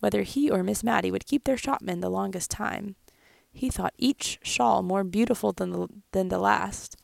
whether 0.00 0.22
he 0.22 0.50
or 0.50 0.64
Miss 0.64 0.82
Matty 0.82 1.12
would 1.12 1.26
keep 1.26 1.44
their 1.44 1.56
shopman 1.56 2.00
the 2.00 2.10
longest 2.10 2.50
time. 2.50 2.96
He 3.52 3.70
thought 3.70 3.94
each 3.98 4.40
shawl 4.42 4.82
more 4.82 5.04
beautiful 5.04 5.52
than 5.52 5.70
the, 5.70 5.86
than 6.10 6.28
the 6.28 6.40
last, 6.40 6.96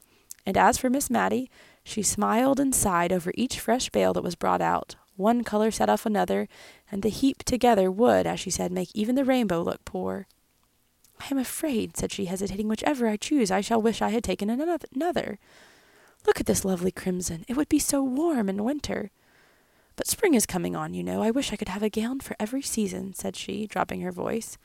and 0.45 0.57
as 0.57 0.79
for 0.79 0.91
Miss 0.91 1.09
Matty, 1.09 1.49
she 1.85 2.03
smiled 2.03 2.59
and 2.59 2.75
sighed 2.75 3.13
over 3.13 3.31
each 3.37 3.61
fresh 3.61 3.91
bale 3.91 4.13
that 4.15 4.25
was 4.25 4.35
brought 4.35 4.61
out. 4.61 4.97
One 5.15 5.45
color 5.45 5.71
set 5.71 5.89
off 5.89 6.07
another, 6.07 6.49
and 6.91 7.05
the 7.05 7.09
heap 7.09 7.45
together 7.45 7.89
would, 7.89 8.27
as 8.27 8.41
she 8.41 8.51
said, 8.51 8.73
make 8.73 8.91
even 8.95 9.15
the 9.15 9.25
rainbow 9.25 9.63
look 9.63 9.85
poor. 9.85 10.27
I 11.21 11.27
am 11.31 11.39
afraid, 11.39 11.97
said 11.97 12.13
she, 12.13 12.27
hesitating, 12.27 12.69
whichever 12.69 13.09
I 13.09 13.17
choose, 13.17 13.51
I 13.51 13.61
shall 13.61 13.83
wish 13.83 14.01
I 14.01 14.11
had 14.11 14.25
taken 14.25 14.51
another. 14.51 15.39
Look 16.27 16.41
at 16.41 16.47
this 16.47 16.65
lovely 16.65 16.91
crimson. 16.91 17.45
It 17.49 17.57
would 17.57 17.69
be 17.69 17.79
so 17.79 18.03
warm 18.03 18.49
in 18.49 18.65
winter. 18.65 19.11
But 19.97 20.07
spring 20.07 20.35
is 20.35 20.47
coming 20.47 20.77
on, 20.77 20.95
you 20.95 21.03
know. 21.03 21.23
I 21.23 21.31
wish 21.31 21.53
I 21.53 21.57
could 21.57 21.69
have 21.69 21.83
a 21.83 21.91
gown 21.91 22.21
for 22.21 22.37
every 22.39 22.63
season, 22.63 23.15
said 23.15 23.35
she, 23.37 23.67
dropping 23.67 24.01
her 24.03 24.13
voice, 24.13 24.59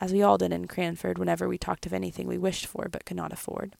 as 0.00 0.12
we 0.12 0.22
all 0.22 0.38
did 0.38 0.52
in 0.52 0.66
Cranford 0.66 1.18
whenever 1.18 1.48
we 1.48 1.58
talked 1.58 1.86
of 1.86 1.92
anything 1.92 2.26
we 2.26 2.38
wished 2.38 2.66
for 2.66 2.88
but 2.90 3.04
could 3.04 3.16
not 3.16 3.32
afford. 3.32 3.74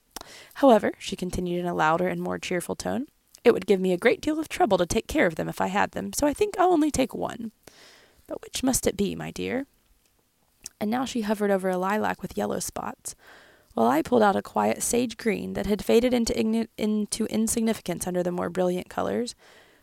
However, 0.55 0.93
she 0.99 1.15
continued 1.15 1.61
in 1.61 1.67
a 1.67 1.75
louder 1.75 2.09
and 2.09 2.21
more 2.21 2.39
cheerful 2.39 2.75
tone, 2.75 3.07
it 3.47 3.55
would 3.55 3.67
give 3.67 3.79
me 3.79 3.93
a 3.93 3.97
great 3.97 4.21
deal 4.21 4.41
of 4.41 4.49
trouble 4.49 4.77
to 4.77 4.87
take 4.87 5.07
care 5.07 5.27
of 5.27 5.37
them 5.37 5.49
if 5.49 5.61
I 5.61 5.69
had 5.69 5.93
them, 5.93 6.13
so 6.13 6.27
I 6.27 6.35
think 6.35 6.59
I'll 6.59 6.73
only 6.73 6.91
take 6.91 7.15
one. 7.15 7.53
But 8.27 8.43
which 8.43 8.65
must 8.65 8.89
it 8.89 8.97
be, 8.97 9.15
my 9.15 9.31
dear? 9.31 9.67
And 10.81 10.91
now 10.91 11.05
she 11.05 11.23
hovered 11.23 11.51
over 11.51 11.69
a 11.69 11.79
lilac 11.79 12.23
with 12.23 12.37
yellow 12.37 12.59
spots, 12.59 13.15
while 13.75 13.89
I 13.89 14.03
pulled 14.03 14.23
out 14.23 14.37
a 14.37 14.43
quiet 14.43 14.83
sage 14.83 15.17
green 15.17 15.53
that 15.53 15.67
had 15.67 15.85
faded 15.85 16.15
into, 16.15 16.67
into 16.79 17.27
insignificance 17.27 18.07
under 18.07 18.23
the 18.23 18.33
more 18.33 18.49
brilliant 18.49 18.89
colors, 18.89 19.35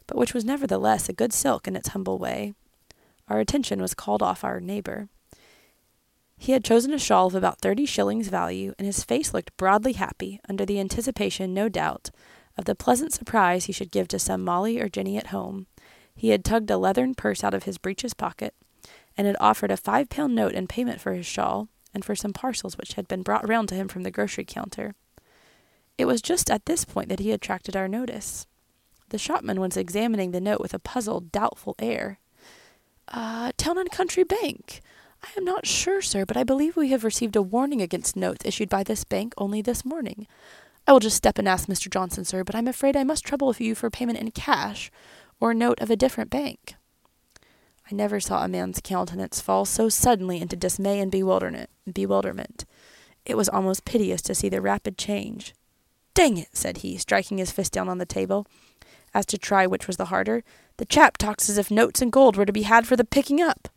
but 0.07 0.17
which 0.17 0.33
was 0.33 0.43
nevertheless 0.43 1.07
a 1.07 1.13
good 1.13 1.31
silk 1.31 1.67
in 1.67 1.75
its 1.75 1.89
humble 1.89 2.17
way. 2.17 2.53
Our 3.29 3.39
attention 3.39 3.81
was 3.81 3.93
called 3.93 4.21
off 4.21 4.43
our 4.43 4.59
neighbor. 4.59 5.07
He 6.37 6.51
had 6.51 6.65
chosen 6.65 6.91
a 6.91 6.99
shawl 6.99 7.27
of 7.27 7.35
about 7.35 7.61
thirty 7.61 7.85
shillings 7.85 8.27
value, 8.27 8.73
and 8.77 8.85
his 8.85 9.03
face 9.03 9.33
looked 9.33 9.55
broadly 9.55 9.93
happy, 9.93 10.41
under 10.49 10.65
the 10.65 10.79
anticipation, 10.79 11.53
no 11.53 11.69
doubt, 11.69 12.09
of 12.57 12.65
the 12.65 12.75
pleasant 12.75 13.13
surprise 13.13 13.65
he 13.65 13.71
should 13.71 13.91
give 13.91 14.07
to 14.09 14.19
some 14.19 14.43
Molly 14.43 14.79
or 14.79 14.89
Jenny 14.89 15.17
at 15.17 15.27
home. 15.27 15.67
He 16.15 16.29
had 16.29 16.43
tugged 16.43 16.69
a 16.69 16.77
leathern 16.77 17.15
purse 17.15 17.43
out 17.43 17.53
of 17.53 17.63
his 17.63 17.77
breeches 17.77 18.13
pocket, 18.13 18.53
and 19.17 19.27
had 19.27 19.37
offered 19.39 19.71
a 19.71 19.77
five 19.77 20.09
pound 20.09 20.35
note 20.35 20.53
in 20.53 20.67
payment 20.67 21.01
for 21.01 21.13
his 21.13 21.25
shawl 21.25 21.67
and 21.93 22.03
for 22.03 22.15
some 22.15 22.33
parcels 22.33 22.77
which 22.77 22.93
had 22.93 23.07
been 23.07 23.23
brought 23.23 23.47
round 23.47 23.69
to 23.69 23.75
him 23.75 23.87
from 23.87 24.03
the 24.03 24.11
grocery 24.11 24.45
counter. 24.45 24.95
It 25.97 26.05
was 26.05 26.21
just 26.21 26.49
at 26.49 26.65
this 26.65 26.85
point 26.85 27.09
that 27.09 27.19
he 27.19 27.31
attracted 27.31 27.75
our 27.75 27.87
notice. 27.87 28.47
The 29.09 29.19
shopman 29.19 29.59
was 29.59 29.77
examining 29.77 30.31
the 30.31 30.41
note 30.41 30.59
with 30.59 30.73
a 30.73 30.79
puzzled, 30.79 31.31
doubtful 31.31 31.75
air. 31.77 32.19
Uh, 33.07 33.51
Town 33.57 33.77
and 33.77 33.91
Country 33.91 34.23
Bank. 34.23 34.81
I 35.21 35.29
am 35.37 35.45
not 35.45 35.67
sure, 35.67 36.01
sir, 36.01 36.25
but 36.25 36.35
I 36.35 36.43
believe 36.43 36.75
we 36.75 36.89
have 36.89 37.03
received 37.03 37.35
a 37.35 37.41
warning 37.41 37.81
against 37.81 38.15
notes 38.15 38.45
issued 38.45 38.69
by 38.69 38.83
this 38.83 39.03
bank 39.03 39.33
only 39.37 39.61
this 39.61 39.85
morning. 39.85 40.27
I 40.87 40.91
will 40.91 40.99
just 40.99 41.15
step 41.15 41.37
and 41.37 41.47
ask 41.47 41.69
Mr. 41.69 41.89
Johnson, 41.89 42.25
sir, 42.25 42.43
but 42.43 42.55
I'm 42.55 42.67
afraid 42.67 42.97
I 42.97 43.03
must 43.03 43.23
trouble 43.23 43.55
you 43.57 43.75
for 43.75 43.89
payment 43.89 44.19
in 44.19 44.31
cash 44.31 44.91
or 45.39 45.53
note 45.53 45.79
of 45.79 45.89
a 45.89 45.95
different 45.95 46.29
bank. 46.29 46.75
I 47.91 47.95
never 47.95 48.19
saw 48.19 48.43
a 48.43 48.47
man's 48.47 48.79
countenance 48.81 49.41
fall 49.41 49.65
so 49.65 49.89
suddenly 49.89 50.39
into 50.41 50.55
dismay 50.55 50.99
and 50.99 51.11
bewilderment. 51.11 52.65
It 53.25 53.37
was 53.37 53.49
almost 53.49 53.85
piteous 53.85 54.21
to 54.23 54.35
see 54.35 54.49
the 54.49 54.61
rapid 54.61 54.97
change. 54.97 55.53
Dang 56.13 56.37
it, 56.37 56.49
said 56.53 56.77
he, 56.77 56.97
striking 56.97 57.37
his 57.37 57.51
fist 57.51 57.73
down 57.73 57.89
on 57.89 57.97
the 57.97 58.05
table, 58.05 58.45
as 59.13 59.25
to 59.27 59.37
try 59.37 59.65
which 59.65 59.87
was 59.87 59.97
the 59.97 60.05
harder. 60.05 60.43
The 60.77 60.85
chap 60.85 61.17
talks 61.17 61.49
as 61.49 61.57
if 61.57 61.71
notes 61.71 62.01
and 62.01 62.11
gold 62.11 62.37
were 62.37 62.45
to 62.45 62.53
be 62.53 62.63
had 62.63 62.87
for 62.87 62.95
the 62.95 63.03
picking 63.03 63.41
up. 63.41 63.67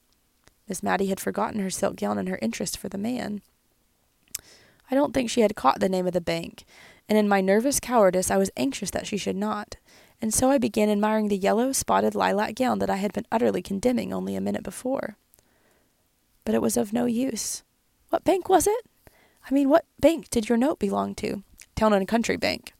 Miss 0.68 0.82
Matty 0.82 1.06
had 1.06 1.20
forgotten 1.20 1.60
her 1.60 1.70
silk 1.70 1.96
gown 1.96 2.18
and 2.18 2.28
her 2.28 2.38
interest 2.42 2.78
for 2.78 2.88
the 2.88 2.98
man. 2.98 3.42
I 4.90 4.94
don't 4.94 5.12
think 5.12 5.30
she 5.30 5.40
had 5.40 5.56
caught 5.56 5.80
the 5.80 5.88
name 5.88 6.06
of 6.06 6.12
the 6.12 6.20
bank, 6.20 6.64
and 7.08 7.18
in 7.18 7.28
my 7.28 7.40
nervous 7.40 7.80
cowardice 7.80 8.30
I 8.30 8.36
was 8.36 8.50
anxious 8.56 8.90
that 8.90 9.06
she 9.06 9.16
should 9.16 9.36
not, 9.36 9.76
and 10.20 10.32
so 10.32 10.50
I 10.50 10.58
began 10.58 10.88
admiring 10.88 11.28
the 11.28 11.36
yellow, 11.36 11.72
spotted 11.72 12.14
lilac 12.14 12.54
gown 12.54 12.78
that 12.78 12.90
I 12.90 12.96
had 12.96 13.12
been 13.12 13.26
utterly 13.30 13.62
condemning 13.62 14.12
only 14.12 14.34
a 14.34 14.40
minute 14.40 14.62
before. 14.62 15.16
But 16.44 16.54
it 16.54 16.62
was 16.62 16.76
of 16.76 16.92
no 16.92 17.06
use. 17.06 17.62
What 18.10 18.24
bank 18.24 18.48
was 18.48 18.66
it? 18.66 18.86
I 19.48 19.54
mean, 19.54 19.68
what 19.68 19.84
bank 20.00 20.30
did 20.30 20.48
your 20.48 20.58
note 20.58 20.78
belong 20.78 21.14
to? 21.16 21.42
Town 21.74 21.92
and 21.92 22.08
Country 22.08 22.36
Bank. 22.36 22.72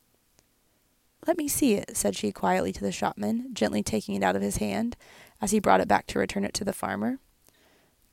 Let 1.25 1.37
me 1.37 1.47
see 1.47 1.73
it, 1.73 1.95
said 1.95 2.15
she 2.15 2.31
quietly 2.31 2.71
to 2.73 2.81
the 2.81 2.91
shopman, 2.91 3.53
gently 3.53 3.83
taking 3.83 4.15
it 4.15 4.23
out 4.23 4.35
of 4.35 4.41
his 4.41 4.57
hand 4.57 4.95
as 5.41 5.51
he 5.51 5.59
brought 5.59 5.81
it 5.81 5.87
back 5.87 6.07
to 6.07 6.19
return 6.19 6.45
it 6.45 6.53
to 6.55 6.63
the 6.63 6.73
farmer. 6.73 7.19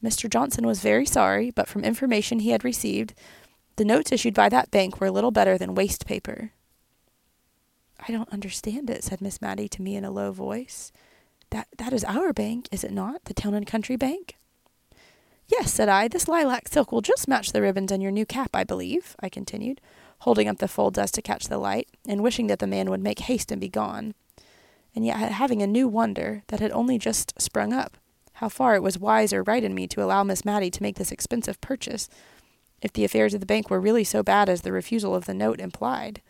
Mr. 0.02 0.28
Johnson 0.28 0.66
was 0.66 0.80
very 0.80 1.06
sorry, 1.06 1.50
but 1.50 1.68
from 1.68 1.84
information 1.84 2.40
he 2.40 2.50
had 2.50 2.64
received, 2.64 3.14
the 3.76 3.84
notes 3.84 4.12
issued 4.12 4.34
by 4.34 4.48
that 4.48 4.70
bank 4.70 5.00
were 5.00 5.10
little 5.10 5.30
better 5.30 5.56
than 5.56 5.74
waste 5.74 6.06
paper. 6.06 6.52
I 8.00 8.12
don't 8.12 8.32
understand 8.32 8.90
it, 8.90 9.04
said 9.04 9.20
Miss 9.20 9.40
Matty 9.40 9.68
to 9.68 9.82
me 9.82 9.96
in 9.96 10.04
a 10.04 10.10
low 10.10 10.32
voice. 10.32 10.92
That 11.50 11.68
that 11.78 11.92
is 11.92 12.04
our 12.04 12.32
bank, 12.32 12.68
is 12.72 12.84
it 12.84 12.92
not? 12.92 13.24
The 13.24 13.34
Town 13.34 13.54
and 13.54 13.66
Country 13.66 13.96
Bank? 13.96 14.36
Yes, 15.46 15.72
said 15.72 15.88
I. 15.88 16.08
This 16.08 16.26
lilac 16.26 16.68
silk 16.68 16.90
will 16.90 17.02
just 17.02 17.28
match 17.28 17.52
the 17.52 17.62
ribbons 17.62 17.92
on 17.92 18.00
your 18.00 18.10
new 18.10 18.24
cap, 18.24 18.50
I 18.54 18.64
believe, 18.64 19.14
I 19.20 19.28
continued, 19.28 19.80
holding 20.20 20.48
up 20.48 20.58
the 20.58 20.68
folds 20.68 20.98
as 20.98 21.10
to 21.12 21.22
catch 21.22 21.48
the 21.48 21.58
light, 21.58 21.88
and 22.08 22.22
wishing 22.22 22.46
that 22.46 22.58
the 22.58 22.66
man 22.66 22.88
would 22.90 23.02
make 23.02 23.20
haste 23.20 23.52
and 23.52 23.60
be 23.60 23.68
gone. 23.68 24.14
And 24.94 25.04
yet 25.04 25.18
having 25.18 25.60
a 25.60 25.66
new 25.66 25.86
wonder 25.86 26.42
that 26.48 26.60
had 26.60 26.72
only 26.72 26.98
just 26.98 27.40
sprung 27.40 27.72
up, 27.72 27.98
how 28.34 28.48
far 28.48 28.74
it 28.74 28.82
was 28.82 28.98
wise 28.98 29.32
or 29.32 29.42
right 29.42 29.62
in 29.62 29.74
me 29.74 29.86
to 29.88 30.02
allow 30.02 30.24
Miss 30.24 30.44
Matty 30.44 30.70
to 30.70 30.82
make 30.82 30.96
this 30.96 31.12
expensive 31.12 31.60
purchase, 31.60 32.08
if 32.80 32.92
the 32.92 33.04
affairs 33.04 33.34
of 33.34 33.40
the 33.40 33.46
bank 33.46 33.70
were 33.70 33.80
really 33.80 34.04
so 34.04 34.22
bad 34.22 34.48
as 34.48 34.62
the 34.62 34.72
refusal 34.72 35.14
of 35.14 35.26
the 35.26 35.34
note 35.34 35.60
implied. 35.60 36.22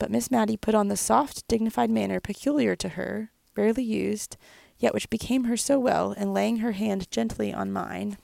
But 0.00 0.10
Miss 0.10 0.30
Matty 0.30 0.56
put 0.56 0.74
on 0.74 0.88
the 0.88 0.96
soft, 0.96 1.46
dignified 1.46 1.90
manner 1.90 2.20
peculiar 2.20 2.74
to 2.74 2.88
her, 2.90 3.30
rarely 3.54 3.84
used, 3.84 4.38
yet 4.78 4.94
which 4.94 5.10
became 5.10 5.44
her 5.44 5.58
so 5.58 5.78
well, 5.78 6.12
and 6.16 6.32
laying 6.32 6.56
her 6.56 6.72
hand 6.72 7.08
gently 7.10 7.52
on 7.52 7.70
mine, 7.70 8.16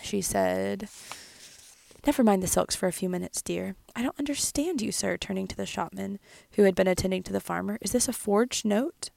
she 0.00 0.22
said, 0.22 0.88
Never 2.06 2.22
mind 2.22 2.44
the 2.44 2.46
silks 2.46 2.76
for 2.76 2.86
a 2.86 2.92
few 2.92 3.08
minutes, 3.08 3.42
dear. 3.42 3.74
I 3.96 4.02
don't 4.02 4.18
understand 4.20 4.80
you, 4.80 4.92
sir, 4.92 5.16
turning 5.16 5.48
to 5.48 5.56
the 5.56 5.66
shopman, 5.66 6.20
who 6.52 6.62
had 6.62 6.76
been 6.76 6.86
attending 6.86 7.24
to 7.24 7.32
the 7.32 7.40
farmer. 7.40 7.76
Is 7.80 7.90
this 7.90 8.06
a 8.06 8.12
forged 8.12 8.64
note? 8.64 9.10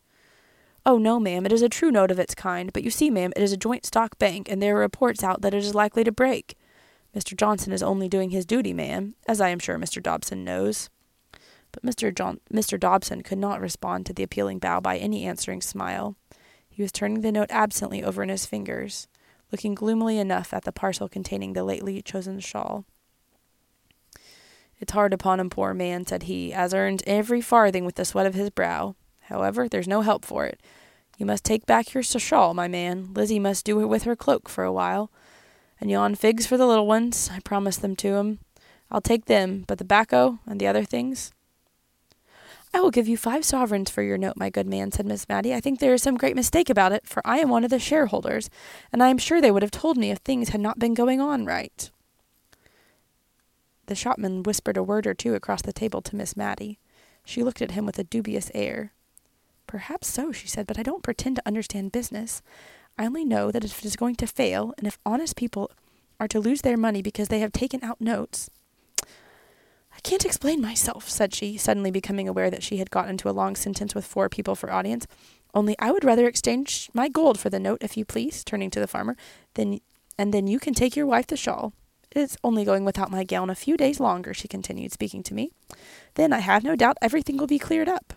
Oh, 0.83 0.97
no, 0.97 1.19
ma'am, 1.19 1.45
it 1.45 1.51
is 1.51 1.61
a 1.61 1.69
true 1.69 1.91
note 1.91 2.09
of 2.09 2.17
its 2.17 2.33
kind, 2.33 2.73
but 2.73 2.83
you 2.83 2.89
see, 2.89 3.11
ma'am, 3.11 3.33
it 3.35 3.43
is 3.43 3.53
a 3.53 3.57
joint 3.57 3.85
stock 3.85 4.17
bank, 4.17 4.49
and 4.49 4.63
there 4.63 4.77
are 4.77 4.79
reports 4.79 5.23
out 5.23 5.41
that 5.41 5.53
it 5.53 5.63
is 5.63 5.75
likely 5.75 6.03
to 6.03 6.11
break. 6.11 6.57
Mr. 7.15 7.37
Johnson 7.37 7.71
is 7.71 7.83
only 7.83 8.09
doing 8.09 8.31
his 8.31 8.47
duty, 8.47 8.73
ma'am, 8.73 9.13
as 9.27 9.39
I 9.39 9.49
am 9.49 9.59
sure 9.59 9.77
Mr. 9.77 10.01
Dobson 10.01 10.43
knows. 10.43 10.89
But 11.79 11.95
Mr. 11.95 12.13
John- 12.13 12.39
Mr. 12.51 12.79
Dobson 12.79 13.21
could 13.21 13.37
not 13.37 13.61
respond 13.61 14.07
to 14.07 14.13
the 14.13 14.23
appealing 14.23 14.57
bow 14.57 14.79
by 14.79 14.97
any 14.97 15.25
answering 15.25 15.61
smile. 15.61 16.15
He 16.67 16.81
was 16.81 16.91
turning 16.91 17.21
the 17.21 17.31
note 17.31 17.51
absently 17.51 18.03
over 18.03 18.23
in 18.23 18.29
his 18.29 18.47
fingers, 18.47 19.07
looking 19.51 19.75
gloomily 19.75 20.17
enough 20.17 20.55
at 20.55 20.63
the 20.63 20.71
parcel 20.71 21.07
containing 21.07 21.53
the 21.53 21.63
lately 21.63 22.01
chosen 22.01 22.39
shawl. 22.39 22.85
It's 24.79 24.91
hard 24.91 25.13
upon 25.13 25.39
a 25.39 25.49
poor 25.49 25.75
man, 25.75 26.07
said 26.07 26.23
he, 26.23 26.51
as 26.51 26.73
earns 26.73 27.03
every 27.05 27.41
farthing 27.41 27.85
with 27.85 27.95
the 27.95 28.05
sweat 28.05 28.25
of 28.25 28.33
his 28.33 28.49
brow. 28.49 28.95
However, 29.21 29.69
there's 29.69 29.87
no 29.87 30.01
help 30.01 30.25
for 30.25 30.45
it. 30.45 30.59
You 31.19 31.27
must 31.27 31.43
take 31.43 31.67
back 31.67 31.93
your 31.93 32.01
shawl, 32.01 32.55
my 32.55 32.67
man. 32.67 33.13
Lizzie 33.13 33.39
must 33.39 33.65
do 33.65 33.79
it 33.81 33.85
with 33.85 34.03
her 34.03 34.15
cloak 34.15 34.49
for 34.49 34.63
a 34.63 34.73
while. 34.73 35.11
And 35.79 35.91
yon 35.91 36.15
figs 36.15 36.47
for 36.47 36.57
the 36.57 36.65
little 36.65 36.87
ones. 36.87 37.29
I 37.31 37.39
promised 37.39 37.83
them 37.83 37.95
to 37.97 38.15
'em. 38.15 38.39
I'll 38.89 39.01
take 39.01 39.25
them, 39.25 39.63
but 39.67 39.77
the 39.77 39.83
tobacco 39.83 40.39
and 40.47 40.59
the 40.59 40.67
other 40.67 40.83
things. 40.83 41.31
I 42.73 42.79
will 42.79 42.91
give 42.91 43.07
you 43.07 43.17
five 43.17 43.43
sovereigns 43.43 43.89
for 43.89 44.03
your 44.03 44.17
note, 44.17 44.37
my 44.37 44.49
good 44.49 44.67
man, 44.67 44.91
said 44.91 45.05
Miss 45.05 45.27
Matty. 45.27 45.53
I 45.53 45.59
think 45.59 45.79
there 45.79 45.93
is 45.93 46.03
some 46.03 46.17
great 46.17 46.35
mistake 46.35 46.69
about 46.69 46.91
it, 46.91 47.07
for 47.07 47.21
I 47.25 47.39
am 47.39 47.49
one 47.49 47.63
of 47.63 47.69
the 47.69 47.79
shareholders, 47.79 48.49
and 48.91 49.01
I 49.01 49.09
am 49.09 49.17
sure 49.17 49.41
they 49.41 49.51
would 49.51 49.63
have 49.63 49.71
told 49.71 49.97
me 49.97 50.11
if 50.11 50.19
things 50.19 50.49
had 50.49 50.61
not 50.61 50.79
been 50.79 50.93
going 50.93 51.19
on 51.19 51.45
right. 51.45 51.89
The 53.87 53.95
shopman 53.95 54.43
whispered 54.43 54.77
a 54.77 54.83
word 54.83 55.07
or 55.07 55.13
two 55.13 55.33
across 55.33 55.61
the 55.61 55.73
table 55.73 56.01
to 56.03 56.15
Miss 56.15 56.35
Matty. 56.35 56.77
She 57.25 57.43
looked 57.43 57.61
at 57.61 57.71
him 57.71 57.85
with 57.85 57.97
a 57.97 58.03
dubious 58.03 58.51
air. 58.53 58.91
Perhaps 59.65 60.07
so, 60.07 60.31
she 60.31 60.47
said, 60.47 60.67
but 60.67 60.77
I 60.77 60.83
don't 60.83 61.03
pretend 61.03 61.37
to 61.37 61.47
understand 61.47 61.91
business. 61.91 62.41
I 62.97 63.05
only 63.05 63.25
know 63.25 63.51
that 63.51 63.63
if 63.63 63.79
it 63.79 63.85
is 63.85 63.95
going 63.95 64.15
to 64.15 64.27
fail, 64.27 64.73
and 64.77 64.87
if 64.87 64.99
honest 65.05 65.35
people 65.35 65.71
are 66.19 66.27
to 66.27 66.39
lose 66.39 66.61
their 66.61 66.77
money 66.77 67.01
because 67.01 67.27
they 67.29 67.39
have 67.39 67.51
taken 67.51 67.83
out 67.83 68.01
notes, 68.01 68.49
I 69.97 69.99
can't 70.01 70.25
explain 70.25 70.61
myself, 70.61 71.09
said 71.09 71.33
she, 71.33 71.57
suddenly 71.57 71.89
becoming 71.89 72.29
aware 72.29 72.51
that 72.51 72.61
she 72.61 72.77
had 72.77 72.91
got 72.91 73.09
into 73.09 73.29
a 73.29 73.31
long 73.31 73.55
sentence 73.55 73.95
with 73.95 74.05
four 74.05 74.29
people 74.29 74.53
for 74.53 74.71
audience. 74.71 75.07
Only 75.55 75.75
I 75.79 75.91
would 75.91 76.03
rather 76.03 76.27
exchange 76.27 76.89
my 76.93 77.09
gold 77.09 77.39
for 77.39 77.49
the 77.49 77.59
note, 77.59 77.79
if 77.81 77.97
you 77.97 78.05
please, 78.05 78.43
turning 78.43 78.69
to 78.71 78.79
the 78.79 78.87
farmer, 78.87 79.17
then 79.55 79.79
and 80.19 80.33
then 80.33 80.47
you 80.47 80.59
can 80.59 80.73
take 80.73 80.95
your 80.95 81.07
wife 81.07 81.27
the 81.27 81.35
shawl. 81.35 81.73
It 82.11 82.19
is 82.19 82.37
only 82.43 82.63
going 82.63 82.85
without 82.85 83.11
my 83.11 83.23
gown 83.23 83.49
a 83.49 83.55
few 83.55 83.75
days 83.75 83.99
longer, 83.99 84.33
she 84.33 84.47
continued, 84.47 84.91
speaking 84.91 85.23
to 85.23 85.33
me. 85.33 85.51
Then 86.13 86.31
I 86.31 86.39
have 86.39 86.63
no 86.63 86.75
doubt 86.75 86.97
everything 87.01 87.37
will 87.37 87.47
be 87.47 87.59
cleared 87.59 87.89
up. 87.89 88.13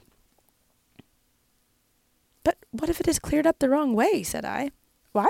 But 2.45 2.57
what 2.71 2.89
if 2.89 3.01
it 3.01 3.09
is 3.09 3.19
cleared 3.19 3.47
up 3.47 3.59
the 3.59 3.69
wrong 3.69 3.95
way? 3.95 4.23
said 4.23 4.45
I. 4.45 4.71
Why? 5.13 5.27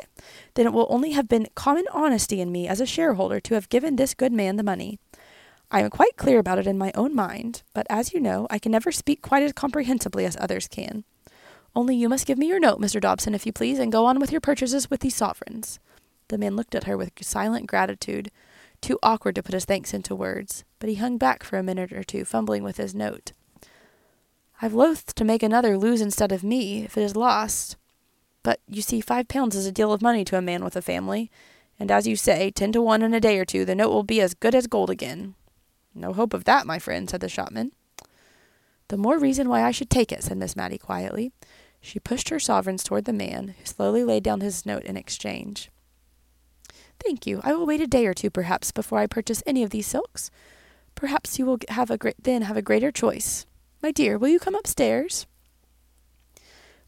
Then 0.55 0.67
it 0.67 0.73
will 0.73 0.87
only 0.91 1.13
have 1.13 1.27
been 1.27 1.49
common 1.55 1.87
honesty 1.93 2.41
in 2.41 2.53
me 2.53 2.69
as 2.69 2.81
a 2.81 2.87
shareholder 2.87 3.41
to 3.41 3.55
have 3.55 3.69
given 3.69 3.97
this 3.97 4.15
good 4.15 4.33
man 4.33 4.57
the 4.57 4.63
money. 4.63 4.99
I 5.73 5.83
am 5.83 5.91
quite 5.91 6.17
clear 6.17 6.41
about 6.41 6.59
it 6.59 6.67
in 6.67 6.79
my 6.79 6.91
own 6.97 7.15
mind, 7.15 7.63
but 7.75 7.87
as 7.89 8.13
you 8.13 8.19
know, 8.19 8.49
I 8.51 8.59
can 8.59 8.73
never 8.73 8.91
speak 8.91 9.23
quite 9.23 9.45
as 9.45 9.53
comprehensibly 9.53 10.25
as 10.25 10.37
others 10.41 10.67
can. 10.67 11.05
Only 11.77 11.95
you 11.95 12.09
must 12.09 12.27
give 12.27 12.39
me 12.39 12.49
your 12.49 12.59
note, 12.59 12.81
Mr. 12.81 13.01
Dobson, 13.01 13.37
if 13.37 13.47
you 13.47 13.53
please, 13.53 13.79
and 13.79 13.93
go 13.93 14.05
on 14.05 14.19
with 14.19 14.33
your 14.33 14.41
purchases 14.41 14.91
with 14.91 14.99
these 14.99 15.15
sovereigns. 15.15 15.79
The 16.27 16.39
man 16.39 16.57
looked 16.57 16.75
at 16.75 16.85
her 16.85 16.97
with 16.97 17.13
silent 17.21 17.69
gratitude, 17.69 18.33
too 18.81 18.99
awkward 19.01 19.37
to 19.37 19.45
put 19.45 19.55
his 19.55 19.65
thanks 19.65 19.95
into 19.95 20.17
words, 20.17 20.65
but 20.81 20.89
he 20.89 20.97
hung 20.97 21.19
back 21.19 21.45
for 21.45 21.57
a 21.57 21.63
minute 21.63 21.93
or 21.93 22.03
two, 22.03 22.25
fumbling 22.25 22.65
with 22.65 22.79
his 22.79 22.93
note. 22.93 23.31
I've 24.61 24.75
loath 24.75 25.15
to 25.15 25.25
make 25.25 25.45
another 25.45 25.79
lose 25.79 26.01
instead 26.01 26.33
of 26.33 26.43
me, 26.43 26.83
if 26.83 26.99
it 26.99 27.03
is 27.03 27.15
lost. 27.15 27.77
But 28.43 28.59
you 28.67 28.83
see, 28.83 29.01
five 29.01 29.29
pounds 29.29 29.55
is 29.55 29.67
a 29.67 29.73
deal 29.73 29.93
of 29.93 30.03
money 30.03 30.25
to 30.25 30.37
a 30.37 30.43
man 30.43 30.65
with 30.65 30.75
a 30.75 30.83
family, 30.83 31.31
and 31.79 31.93
as 31.93 32.09
you 32.09 32.17
say, 32.17 32.51
ten 32.51 32.73
to 32.73 32.83
one 32.83 33.03
in 33.03 33.15
a 33.15 33.21
day 33.21 33.39
or 33.39 33.45
two, 33.45 33.65
the 33.65 33.77
note 33.77 33.91
will 33.91 34.03
be 34.03 34.21
as 34.21 34.35
good 34.35 34.55
as 34.55 34.67
gold 34.67 34.91
again. 34.91 35.35
No 35.95 36.13
hope 36.13 36.35
of 36.35 36.45
that, 36.45 36.67
my 36.67 36.79
friend, 36.79 37.09
said 37.09 37.21
the 37.21 37.29
shopman. 37.29 37.73
The 38.89 38.97
more 38.97 39.19
reason 39.19 39.49
why 39.49 39.63
I 39.63 39.71
should 39.71 39.91
take 39.91 40.13
it, 40.13 40.25
said 40.25 40.39
Miss 40.39 40.57
Matty 40.57 40.79
quietly. 40.79 41.33
She 41.81 41.99
pushed 41.99 42.29
her 42.29 42.41
sovereigns 42.41 42.83
toward 42.83 43.05
the 43.05 43.13
man, 43.13 43.55
who 43.59 43.65
slowly 43.65 44.05
laid 44.05 44.23
down 44.23 44.41
his 44.41 44.67
note 44.67 44.85
in 44.85 44.97
exchange. 44.97 45.71
Thank 47.03 47.27
you. 47.27 47.41
I 47.43 47.55
will 47.55 47.67
wait 47.67 47.81
a 47.81 47.87
day 47.87 48.07
or 48.07 48.15
two, 48.15 48.31
perhaps, 48.31 48.73
before 48.73 48.99
I 48.99 49.07
purchase 49.07 49.43
any 49.47 49.63
of 49.63 49.71
these 49.71 49.87
silks. 49.87 50.31
Perhaps 50.95 51.39
you 51.39 51.47
will 51.47 51.59
have 51.69 51.91
a 51.91 51.99
then 52.21 52.43
have 52.43 52.57
a 52.57 52.63
greater 52.63 52.91
choice. 52.91 53.47
My 53.83 53.91
dear, 53.91 54.19
will 54.19 54.29
you 54.29 54.39
come 54.39 54.55
upstairs? 54.55 55.27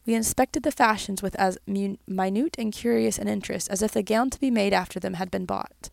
We 0.04 0.14
inspected 0.14 0.64
the 0.64 0.72
fashions 0.72 1.22
with 1.22 1.36
as 1.36 1.58
minute 1.66 2.56
and 2.58 2.72
curious 2.72 3.18
an 3.18 3.28
interest 3.28 3.70
as 3.70 3.82
if 3.82 3.92
the 3.92 4.02
gown 4.02 4.30
to 4.30 4.40
be 4.40 4.50
made 4.50 4.72
after 4.72 4.98
them 4.98 5.14
had 5.14 5.30
been 5.30 5.46
bought. 5.46 5.88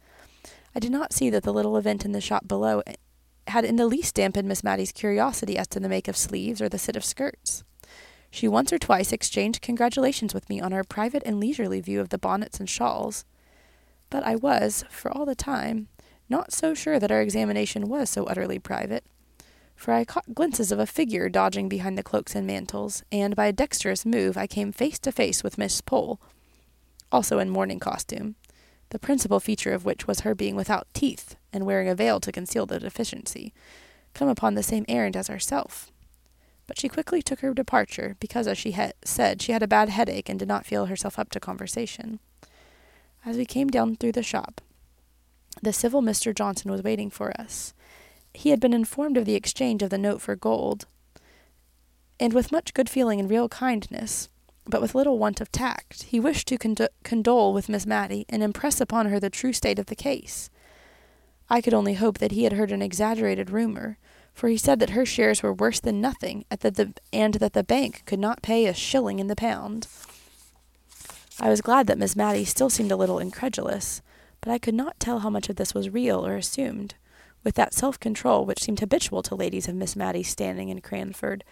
I 0.75 0.79
did 0.79 0.91
not 0.91 1.13
see 1.13 1.29
that 1.29 1.43
the 1.43 1.53
little 1.53 1.77
event 1.77 2.05
in 2.05 2.11
the 2.11 2.21
shop 2.21 2.47
below 2.47 2.83
had 3.47 3.65
in 3.65 3.77
the 3.77 3.87
least 3.87 4.15
dampened 4.15 4.47
Miss 4.47 4.63
Matty's 4.63 4.91
curiosity 4.91 5.57
as 5.57 5.67
to 5.69 5.79
the 5.79 5.89
make 5.89 6.07
of 6.07 6.15
sleeves 6.15 6.61
or 6.61 6.69
the 6.69 6.77
sit 6.77 6.95
of 6.95 7.03
skirts. 7.03 7.63
She 8.31 8.47
once 8.47 8.71
or 8.71 8.77
twice 8.77 9.11
exchanged 9.11 9.61
congratulations 9.61 10.33
with 10.33 10.47
me 10.49 10.61
on 10.61 10.71
our 10.71 10.83
private 10.83 11.23
and 11.25 11.39
leisurely 11.39 11.81
view 11.81 11.99
of 11.99 12.09
the 12.09 12.19
bonnets 12.19 12.59
and 12.59 12.69
shawls. 12.69 13.25
But 14.11 14.23
I 14.23 14.35
was, 14.35 14.85
for 14.89 15.11
all 15.11 15.25
the 15.25 15.35
time, 15.35 15.87
not 16.29 16.53
so 16.53 16.75
sure 16.75 16.99
that 16.99 17.11
our 17.11 17.21
examination 17.21 17.89
was 17.89 18.09
so 18.09 18.25
utterly 18.25 18.59
private. 18.59 19.03
for 19.79 19.93
I 19.93 20.03
caught 20.03 20.35
glimpses 20.35 20.73
of 20.73 20.79
a 20.79 20.85
figure 20.85 21.29
dodging 21.29 21.69
behind 21.69 21.97
the 21.97 22.03
cloaks 22.03 22.35
and 22.35 22.45
mantles, 22.45 23.01
and 23.13 23.33
by 23.33 23.47
a 23.47 23.53
dexterous 23.53 24.05
move 24.05 24.35
I 24.35 24.45
came 24.45 24.73
face 24.73 24.99
to 24.99 25.11
face 25.11 25.41
with 25.41 25.57
Miss 25.57 25.79
Pole, 25.79 26.19
also 27.13 27.39
in 27.39 27.49
mourning 27.49 27.79
costume, 27.79 28.35
the 28.89 28.99
principal 28.99 29.39
feature 29.39 29.73
of 29.73 29.85
which 29.85 30.07
was 30.07 30.21
her 30.21 30.33
being 30.33 30.55
without 30.55 30.87
teeth 30.93 31.35
and 31.53 31.65
wearing 31.65 31.87
a 31.87 31.95
veil 31.95 32.19
to 32.19 32.31
conceal 32.31 32.65
the 32.65 32.79
deficiency, 32.79 33.53
come 34.13 34.27
upon 34.27 34.55
the 34.55 34.63
same 34.63 34.85
errand 34.87 35.15
as 35.15 35.27
herself. 35.27 35.91
But 36.67 36.79
she 36.79 36.89
quickly 36.89 37.21
took 37.21 37.39
her 37.39 37.53
departure, 37.53 38.15
because, 38.19 38.47
as 38.47 38.57
she 38.57 38.71
had 38.71 38.93
said, 39.03 39.41
she 39.41 39.51
had 39.51 39.63
a 39.63 39.67
bad 39.67 39.89
headache 39.89 40.29
and 40.29 40.37
did 40.37 40.47
not 40.47 40.65
feel 40.65 40.85
herself 40.85 41.17
up 41.17 41.31
to 41.31 41.39
conversation. 41.39 42.19
As 43.25 43.37
we 43.37 43.45
came 43.45 43.69
down 43.69 43.95
through 43.95 44.11
the 44.11 44.23
shop, 44.23 44.61
the 45.61 45.73
civil 45.73 46.01
Mr. 46.01 46.33
Johnson 46.33 46.71
was 46.71 46.83
waiting 46.83 47.09
for 47.09 47.31
us. 47.39 47.73
He 48.33 48.51
had 48.51 48.59
been 48.59 48.73
informed 48.73 49.17
of 49.17 49.25
the 49.25 49.35
exchange 49.35 49.81
of 49.81 49.89
the 49.89 49.97
note 49.97 50.21
for 50.21 50.35
gold, 50.35 50.85
and 52.19 52.33
with 52.33 52.51
much 52.51 52.73
good 52.73 52.89
feeling 52.89 53.19
and 53.19 53.29
real 53.29 53.49
kindness, 53.49 54.29
but 54.69 54.81
with 54.81 54.95
little 54.95 55.17
want 55.17 55.41
of 55.41 55.51
tact, 55.51 56.03
he 56.03 56.19
wished 56.19 56.47
to 56.47 56.89
condole 57.03 57.53
with 57.53 57.69
Miss 57.69 57.85
Matty 57.85 58.25
and 58.29 58.43
impress 58.43 58.79
upon 58.79 59.07
her 59.07 59.19
the 59.19 59.29
true 59.29 59.53
state 59.53 59.79
of 59.79 59.87
the 59.87 59.95
case. 59.95 60.49
I 61.49 61.61
could 61.61 61.73
only 61.73 61.95
hope 61.95 62.19
that 62.19 62.31
he 62.31 62.43
had 62.43 62.53
heard 62.53 62.71
an 62.71 62.81
exaggerated 62.81 63.49
rumor, 63.49 63.97
for 64.33 64.47
he 64.47 64.57
said 64.57 64.79
that 64.79 64.91
her 64.91 65.05
shares 65.05 65.41
were 65.41 65.53
worse 65.53 65.79
than 65.79 65.99
nothing, 65.99 66.45
the, 66.49 66.93
and 67.11 67.33
that 67.35 67.53
the 67.53 67.63
bank 67.63 68.03
could 68.05 68.19
not 68.19 68.43
pay 68.43 68.67
a 68.67 68.73
shilling 68.73 69.19
in 69.19 69.27
the 69.27 69.35
pound. 69.35 69.87
I 71.39 71.49
was 71.49 71.61
glad 71.61 71.87
that 71.87 71.97
Miss 71.97 72.15
Matty 72.15 72.45
still 72.45 72.69
seemed 72.69 72.91
a 72.91 72.97
little 72.97 73.17
incredulous, 73.17 74.01
but 74.41 74.51
I 74.51 74.59
could 74.59 74.75
not 74.75 74.99
tell 74.99 75.19
how 75.19 75.29
much 75.29 75.49
of 75.49 75.55
this 75.55 75.73
was 75.73 75.89
real 75.89 76.25
or 76.25 76.35
assumed 76.35 76.95
with 77.43 77.55
that 77.55 77.73
self 77.73 77.99
control 77.99 78.45
which 78.45 78.61
seemed 78.61 78.79
habitual 78.79 79.23
to 79.23 79.35
ladies 79.35 79.67
of 79.67 79.75
Miss 79.75 79.95
Matty's 79.95 80.27
standing 80.27 80.69
in 80.69 80.81
Cranford, 80.81 81.43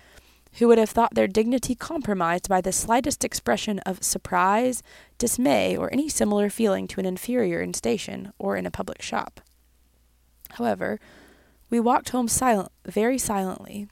who 0.57 0.67
would 0.67 0.77
have 0.77 0.89
thought 0.89 1.13
their 1.13 1.27
dignity 1.27 1.75
compromised 1.75 2.49
by 2.49 2.61
the 2.61 2.71
slightest 2.71 3.23
expression 3.23 3.79
of 3.79 4.03
surprise, 4.03 4.81
dismay, 5.17 5.77
or 5.77 5.91
any 5.93 6.09
similar 6.09 6.49
feeling 6.49 6.87
to 6.87 6.99
an 6.99 7.05
inferior 7.05 7.61
in 7.61 7.73
station 7.73 8.33
or 8.39 8.55
in 8.55 8.65
a 8.65 8.71
public 8.71 9.01
shop. 9.01 9.41
However, 10.51 10.99
we 11.69 11.79
walked 11.79 12.09
home 12.09 12.27
silent, 12.27 12.71
very 12.85 13.17
silently. 13.17 13.87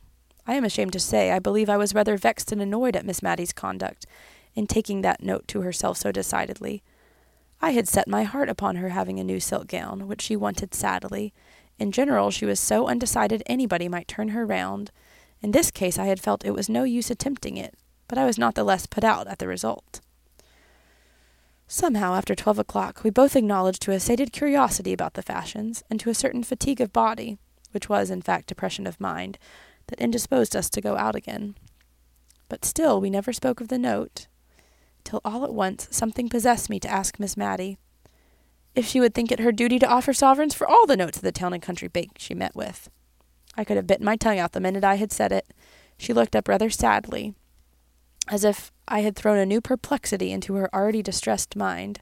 I 0.48 0.56
am 0.56 0.64
ashamed 0.64 0.94
to 0.94 1.00
say 1.00 1.32
I 1.32 1.40
believe 1.40 1.70
I 1.70 1.78
was 1.78 1.94
rather 1.94 2.18
vexed 2.18 2.52
and 2.52 2.62
annoyed 2.62 2.96
at 2.96 3.06
Miss 3.06 3.22
Matty's 3.22 3.54
conduct 3.54 4.06
in 4.54 4.68
taking 4.68 5.02
that 5.02 5.22
note 5.22 5.48
to 5.50 5.62
herself 5.62 5.98
so 5.98 6.12
decidedly. 6.12 6.82
I 7.62 7.72
had 7.72 7.88
set 7.88 8.08
my 8.08 8.24
heart 8.24 8.50
upon 8.50 8.78
her 8.78 8.90
having 8.90 9.20
a 9.20 9.24
new 9.24 9.40
silk 9.40 9.68
gown, 9.68 10.08
which 10.08 10.22
she 10.22 10.36
wanted 10.36 10.74
sadly, 10.74 11.34
in 11.78 11.92
general, 11.92 12.32
she 12.32 12.46
was 12.46 12.60
so 12.60 12.88
undecided 12.88 13.44
anybody 13.46 13.90
might 13.90 14.08
turn 14.08 14.30
her 14.30 14.46
round. 14.46 14.92
In 15.46 15.52
this 15.52 15.70
case, 15.70 16.00
I 16.00 16.08
had 16.08 16.20
felt 16.20 16.44
it 16.44 16.56
was 16.56 16.70
no 16.70 16.86
use 16.86 17.12
attempting 17.12 17.56
it, 17.56 17.76
but 18.08 18.18
I 18.18 18.26
was 18.26 18.40
not 18.40 18.56
the 18.56 18.64
less 18.64 18.88
put 18.88 19.04
out 19.04 19.28
at 19.28 19.38
the 19.38 19.48
result. 19.48 20.02
Somehow, 21.68 22.16
after 22.16 22.34
twelve 22.34 22.58
o'clock, 22.58 23.04
we 23.04 23.12
both 23.12 23.36
acknowledged 23.36 23.84
to 23.84 23.92
a 23.92 24.00
sated 24.00 24.32
curiosity 24.32 24.92
about 24.92 25.14
the 25.14 25.22
fashions, 25.22 25.84
and 25.88 26.00
to 26.00 26.10
a 26.10 26.16
certain 26.16 26.42
fatigue 26.42 26.82
of 26.82 26.92
body, 26.92 27.38
which 27.74 27.88
was, 27.88 28.10
in 28.10 28.24
fact, 28.24 28.48
depression 28.48 28.88
of 28.88 29.00
mind, 29.00 29.38
that 29.86 30.00
indisposed 30.00 30.56
us 30.56 30.68
to 30.72 30.82
go 30.82 30.98
out 30.98 31.14
again. 31.14 31.54
But 32.50 32.66
still 32.66 33.00
we 33.00 33.12
never 33.12 33.32
spoke 33.32 33.62
of 33.62 33.68
the 33.68 33.78
note, 33.78 34.26
till 35.04 35.22
all 35.24 35.44
at 35.44 35.54
once 35.54 35.88
something 35.92 36.28
possessed 36.28 36.72
me 36.72 36.80
to 36.80 36.90
ask 36.90 37.20
Miss 37.20 37.38
Matty 37.38 37.78
if 38.74 38.88
she 38.88 39.00
would 39.00 39.14
think 39.14 39.32
it 39.32 39.42
her 39.42 39.52
duty 39.52 39.78
to 39.78 39.88
offer 39.88 40.12
sovereigns 40.12 40.56
for 40.56 40.66
all 40.66 40.88
the 40.88 40.98
notes 40.98 41.18
of 41.18 41.24
the 41.24 41.32
town 41.32 41.54
and 41.54 41.62
country 41.62 41.88
bank 41.88 42.14
she 42.18 42.34
met 42.34 42.56
with. 42.56 42.90
I 43.58 43.64
could 43.64 43.78
have 43.78 43.88
bitten 43.88 44.06
my 44.06 44.16
tongue 44.16 44.40
out 44.40 44.52
the 44.52 44.60
minute 44.60 44.84
I 44.84 44.96
had 44.96 45.12
said 45.12 45.32
it. 45.32 45.48
She 45.98 46.14
looked 46.14 46.36
up 46.36 46.48
rather 46.48 46.70
sadly, 46.70 47.34
as 48.28 48.44
if 48.44 48.72
I 48.88 49.00
had 49.02 49.16
thrown 49.16 49.38
a 49.38 49.46
new 49.46 49.62
perplexity 49.62 50.32
into 50.32 50.56
her 50.56 50.74
already 50.74 51.02
distressed 51.02 51.56
mind, 51.56 52.02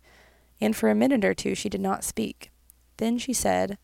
and 0.60 0.76
for 0.76 0.90
a 0.90 0.96
minute 0.96 1.24
or 1.24 1.34
two 1.34 1.56
she 1.56 1.70
did 1.70 1.82
not 1.82 2.04
speak. 2.04 2.52
Then 2.98 3.18
she 3.18 3.34
said, 3.34 3.78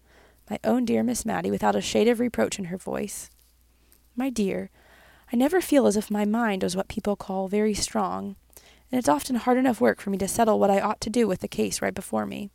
My 0.49 0.59
own 0.63 0.85
dear 0.85 1.03
Miss 1.03 1.25
Matty, 1.25 1.51
without 1.51 1.75
a 1.75 1.81
shade 1.81 2.07
of 2.07 2.19
reproach 2.19 2.57
in 2.57 2.65
her 2.65 2.77
voice, 2.77 3.29
My 4.15 4.29
dear, 4.29 4.69
I 5.31 5.35
never 5.35 5.61
feel 5.61 5.85
as 5.85 5.95
if 5.95 6.09
my 6.09 6.25
mind 6.25 6.63
was 6.63 6.75
what 6.75 6.87
people 6.87 7.15
call 7.15 7.47
very 7.47 7.73
strong, 7.73 8.35
and 8.91 8.97
it's 8.97 9.09
often 9.09 9.35
hard 9.35 9.57
enough 9.57 9.79
work 9.79 10.01
for 10.01 10.09
me 10.09 10.17
to 10.17 10.27
settle 10.27 10.59
what 10.59 10.71
I 10.71 10.79
ought 10.79 11.01
to 11.01 11.09
do 11.09 11.27
with 11.27 11.41
the 11.41 11.47
case 11.47 11.81
right 11.81 11.93
before 11.93 12.25
me. 12.25 12.49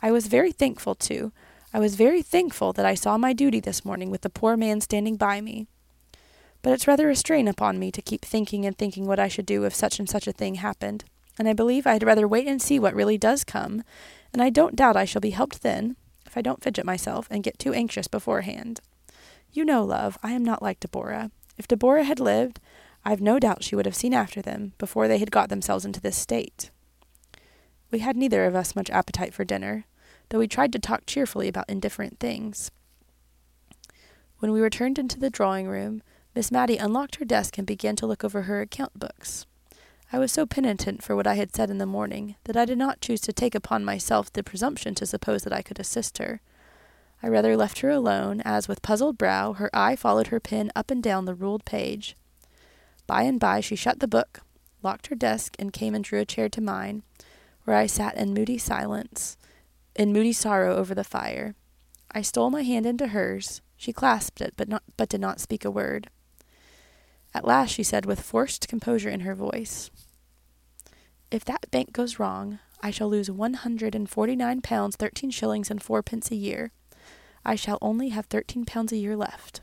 I 0.00 0.12
was 0.12 0.28
very 0.28 0.52
thankful, 0.52 0.94
too. 0.94 1.32
I 1.74 1.78
was 1.80 1.96
very 1.96 2.22
thankful 2.22 2.72
that 2.74 2.86
I 2.86 2.94
saw 2.94 3.18
my 3.18 3.32
duty 3.32 3.60
this 3.60 3.84
morning 3.84 4.10
with 4.10 4.20
the 4.20 4.30
poor 4.30 4.56
man 4.56 4.80
standing 4.80 5.16
by 5.16 5.40
me. 5.40 5.66
But 6.62 6.72
it's 6.72 6.86
rather 6.86 7.10
a 7.10 7.16
strain 7.16 7.48
upon 7.48 7.78
me 7.78 7.90
to 7.92 8.02
keep 8.02 8.24
thinking 8.24 8.64
and 8.64 8.76
thinking 8.76 9.06
what 9.06 9.18
I 9.18 9.28
should 9.28 9.46
do 9.46 9.64
if 9.64 9.74
such 9.74 9.98
and 9.98 10.08
such 10.08 10.26
a 10.26 10.32
thing 10.32 10.56
happened, 10.56 11.04
and 11.38 11.48
I 11.48 11.52
believe 11.52 11.86
I'd 11.86 12.02
rather 12.02 12.26
wait 12.26 12.46
and 12.46 12.62
see 12.62 12.78
what 12.78 12.94
really 12.94 13.18
does 13.18 13.44
come, 13.44 13.82
and 14.32 14.40
I 14.40 14.50
don't 14.50 14.76
doubt 14.76 14.96
I 14.96 15.04
shall 15.04 15.20
be 15.20 15.30
helped 15.30 15.62
then, 15.62 15.96
if 16.24 16.36
I 16.36 16.40
don't 16.40 16.62
fidget 16.62 16.86
myself 16.86 17.26
and 17.30 17.42
get 17.42 17.58
too 17.58 17.72
anxious 17.72 18.08
beforehand. 18.08 18.80
You 19.52 19.64
know, 19.64 19.84
love, 19.84 20.18
I 20.22 20.32
am 20.32 20.44
not 20.44 20.62
like 20.62 20.80
Deborah. 20.80 21.30
If 21.58 21.68
Deborah 21.68 22.04
had 22.04 22.20
lived, 22.20 22.60
I've 23.04 23.20
no 23.20 23.38
doubt 23.38 23.64
she 23.64 23.76
would 23.76 23.86
have 23.86 23.94
seen 23.94 24.14
after 24.14 24.42
them 24.42 24.72
before 24.78 25.08
they 25.08 25.18
had 25.18 25.30
got 25.30 25.48
themselves 25.48 25.84
into 25.84 26.00
this 26.00 26.16
state. 26.16 26.70
We 27.90 28.00
had 28.00 28.16
neither 28.16 28.44
of 28.44 28.54
us 28.54 28.74
much 28.76 28.90
appetite 28.90 29.32
for 29.32 29.44
dinner, 29.44 29.84
though 30.28 30.38
we 30.38 30.48
tried 30.48 30.72
to 30.72 30.78
talk 30.78 31.06
cheerfully 31.06 31.48
about 31.48 31.68
indifferent 31.68 32.18
things. 32.18 32.70
When 34.38 34.52
we 34.52 34.60
returned 34.60 34.98
into 34.98 35.18
the 35.18 35.30
drawing 35.30 35.66
room, 35.66 36.02
Miss 36.34 36.52
Matty 36.52 36.76
unlocked 36.76 37.16
her 37.16 37.24
desk 37.24 37.56
and 37.56 37.66
began 37.66 37.96
to 37.96 38.06
look 38.06 38.22
over 38.22 38.42
her 38.42 38.60
account 38.60 38.98
books. 38.98 39.46
I 40.12 40.18
was 40.18 40.30
so 40.30 40.46
penitent 40.46 41.02
for 41.02 41.16
what 41.16 41.26
I 41.26 41.34
had 41.34 41.54
said 41.54 41.70
in 41.70 41.78
the 41.78 41.86
morning 41.86 42.36
that 42.44 42.56
I 42.56 42.64
did 42.64 42.78
not 42.78 43.00
choose 43.00 43.20
to 43.22 43.32
take 43.32 43.54
upon 43.54 43.84
myself 43.84 44.32
the 44.32 44.44
presumption 44.44 44.94
to 44.96 45.06
suppose 45.06 45.42
that 45.42 45.52
I 45.52 45.62
could 45.62 45.80
assist 45.80 46.18
her. 46.18 46.40
I 47.22 47.28
rather 47.28 47.56
left 47.56 47.80
her 47.80 47.90
alone, 47.90 48.40
as 48.44 48.68
with 48.68 48.82
puzzled 48.82 49.18
brow 49.18 49.54
her 49.54 49.70
eye 49.74 49.96
followed 49.96 50.28
her 50.28 50.38
pen 50.38 50.70
up 50.76 50.90
and 50.90 51.02
down 51.02 51.24
the 51.24 51.34
ruled 51.34 51.64
page. 51.64 52.16
By 53.06 53.22
and 53.22 53.40
by 53.40 53.60
she 53.60 53.74
shut 53.74 54.00
the 54.00 54.06
book, 54.06 54.42
locked 54.82 55.08
her 55.08 55.16
desk, 55.16 55.56
and 55.58 55.72
came 55.72 55.94
and 55.94 56.04
drew 56.04 56.20
a 56.20 56.24
chair 56.24 56.48
to 56.50 56.60
mine, 56.60 57.02
where 57.64 57.76
I 57.76 57.86
sat 57.86 58.16
in 58.16 58.34
moody 58.34 58.58
silence, 58.58 59.36
in 59.96 60.12
moody 60.12 60.32
sorrow 60.32 60.76
over 60.76 60.94
the 60.94 61.04
fire. 61.04 61.54
I 62.12 62.22
stole 62.22 62.50
my 62.50 62.62
hand 62.62 62.86
into 62.86 63.08
hers. 63.08 63.60
She 63.76 63.92
clasped 63.92 64.40
it, 64.40 64.54
but, 64.56 64.68
not, 64.68 64.82
but 64.96 65.08
did 65.08 65.20
not 65.20 65.40
speak 65.40 65.64
a 65.64 65.70
word. 65.70 66.08
At 67.34 67.44
last 67.44 67.70
she 67.70 67.82
said, 67.82 68.06
with 68.06 68.20
forced 68.20 68.68
composure 68.68 69.10
in 69.10 69.20
her 69.20 69.34
voice, 69.34 69.90
If 71.30 71.44
that 71.44 71.70
bank 71.70 71.92
goes 71.92 72.18
wrong, 72.18 72.60
I 72.80 72.90
shall 72.90 73.08
lose 73.08 73.30
one 73.30 73.54
hundred 73.54 73.94
and 73.94 74.08
forty 74.08 74.36
nine 74.36 74.60
pounds 74.60 74.96
thirteen 74.96 75.30
shillings 75.30 75.70
and 75.70 75.82
fourpence 75.82 76.30
a 76.30 76.36
year. 76.36 76.72
I 77.44 77.54
shall 77.54 77.78
only 77.82 78.10
have 78.10 78.26
thirteen 78.26 78.64
pounds 78.64 78.92
a 78.92 78.96
year 78.96 79.16
left. 79.16 79.60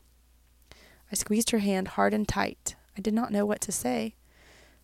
I 1.12 1.16
squeezed 1.16 1.52
her 1.52 1.60
hand 1.60 1.90
hard 1.90 2.14
and 2.14 2.28
tight. 2.28 2.76
I 2.98 3.02
did 3.02 3.14
not 3.14 3.32
know 3.32 3.46
what 3.46 3.62
to 3.62 3.72
say. 3.72 4.16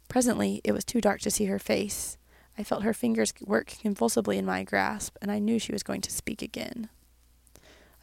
Presently 0.07 0.61
it 0.63 0.71
was 0.71 0.85
too 0.85 1.01
dark 1.01 1.21
to 1.21 1.31
see 1.31 1.45
her 1.45 1.59
face. 1.59 2.17
I 2.59 2.63
felt 2.63 2.83
her 2.83 2.93
fingers 2.93 3.33
work 3.39 3.67
convulsively 3.81 4.37
in 4.37 4.45
my 4.45 4.63
grasp, 4.63 5.15
and 5.21 5.31
I 5.31 5.39
knew 5.39 5.59
she 5.59 5.71
was 5.71 5.81
going 5.81 6.01
to 6.01 6.11
speak 6.11 6.41
again. 6.41 6.89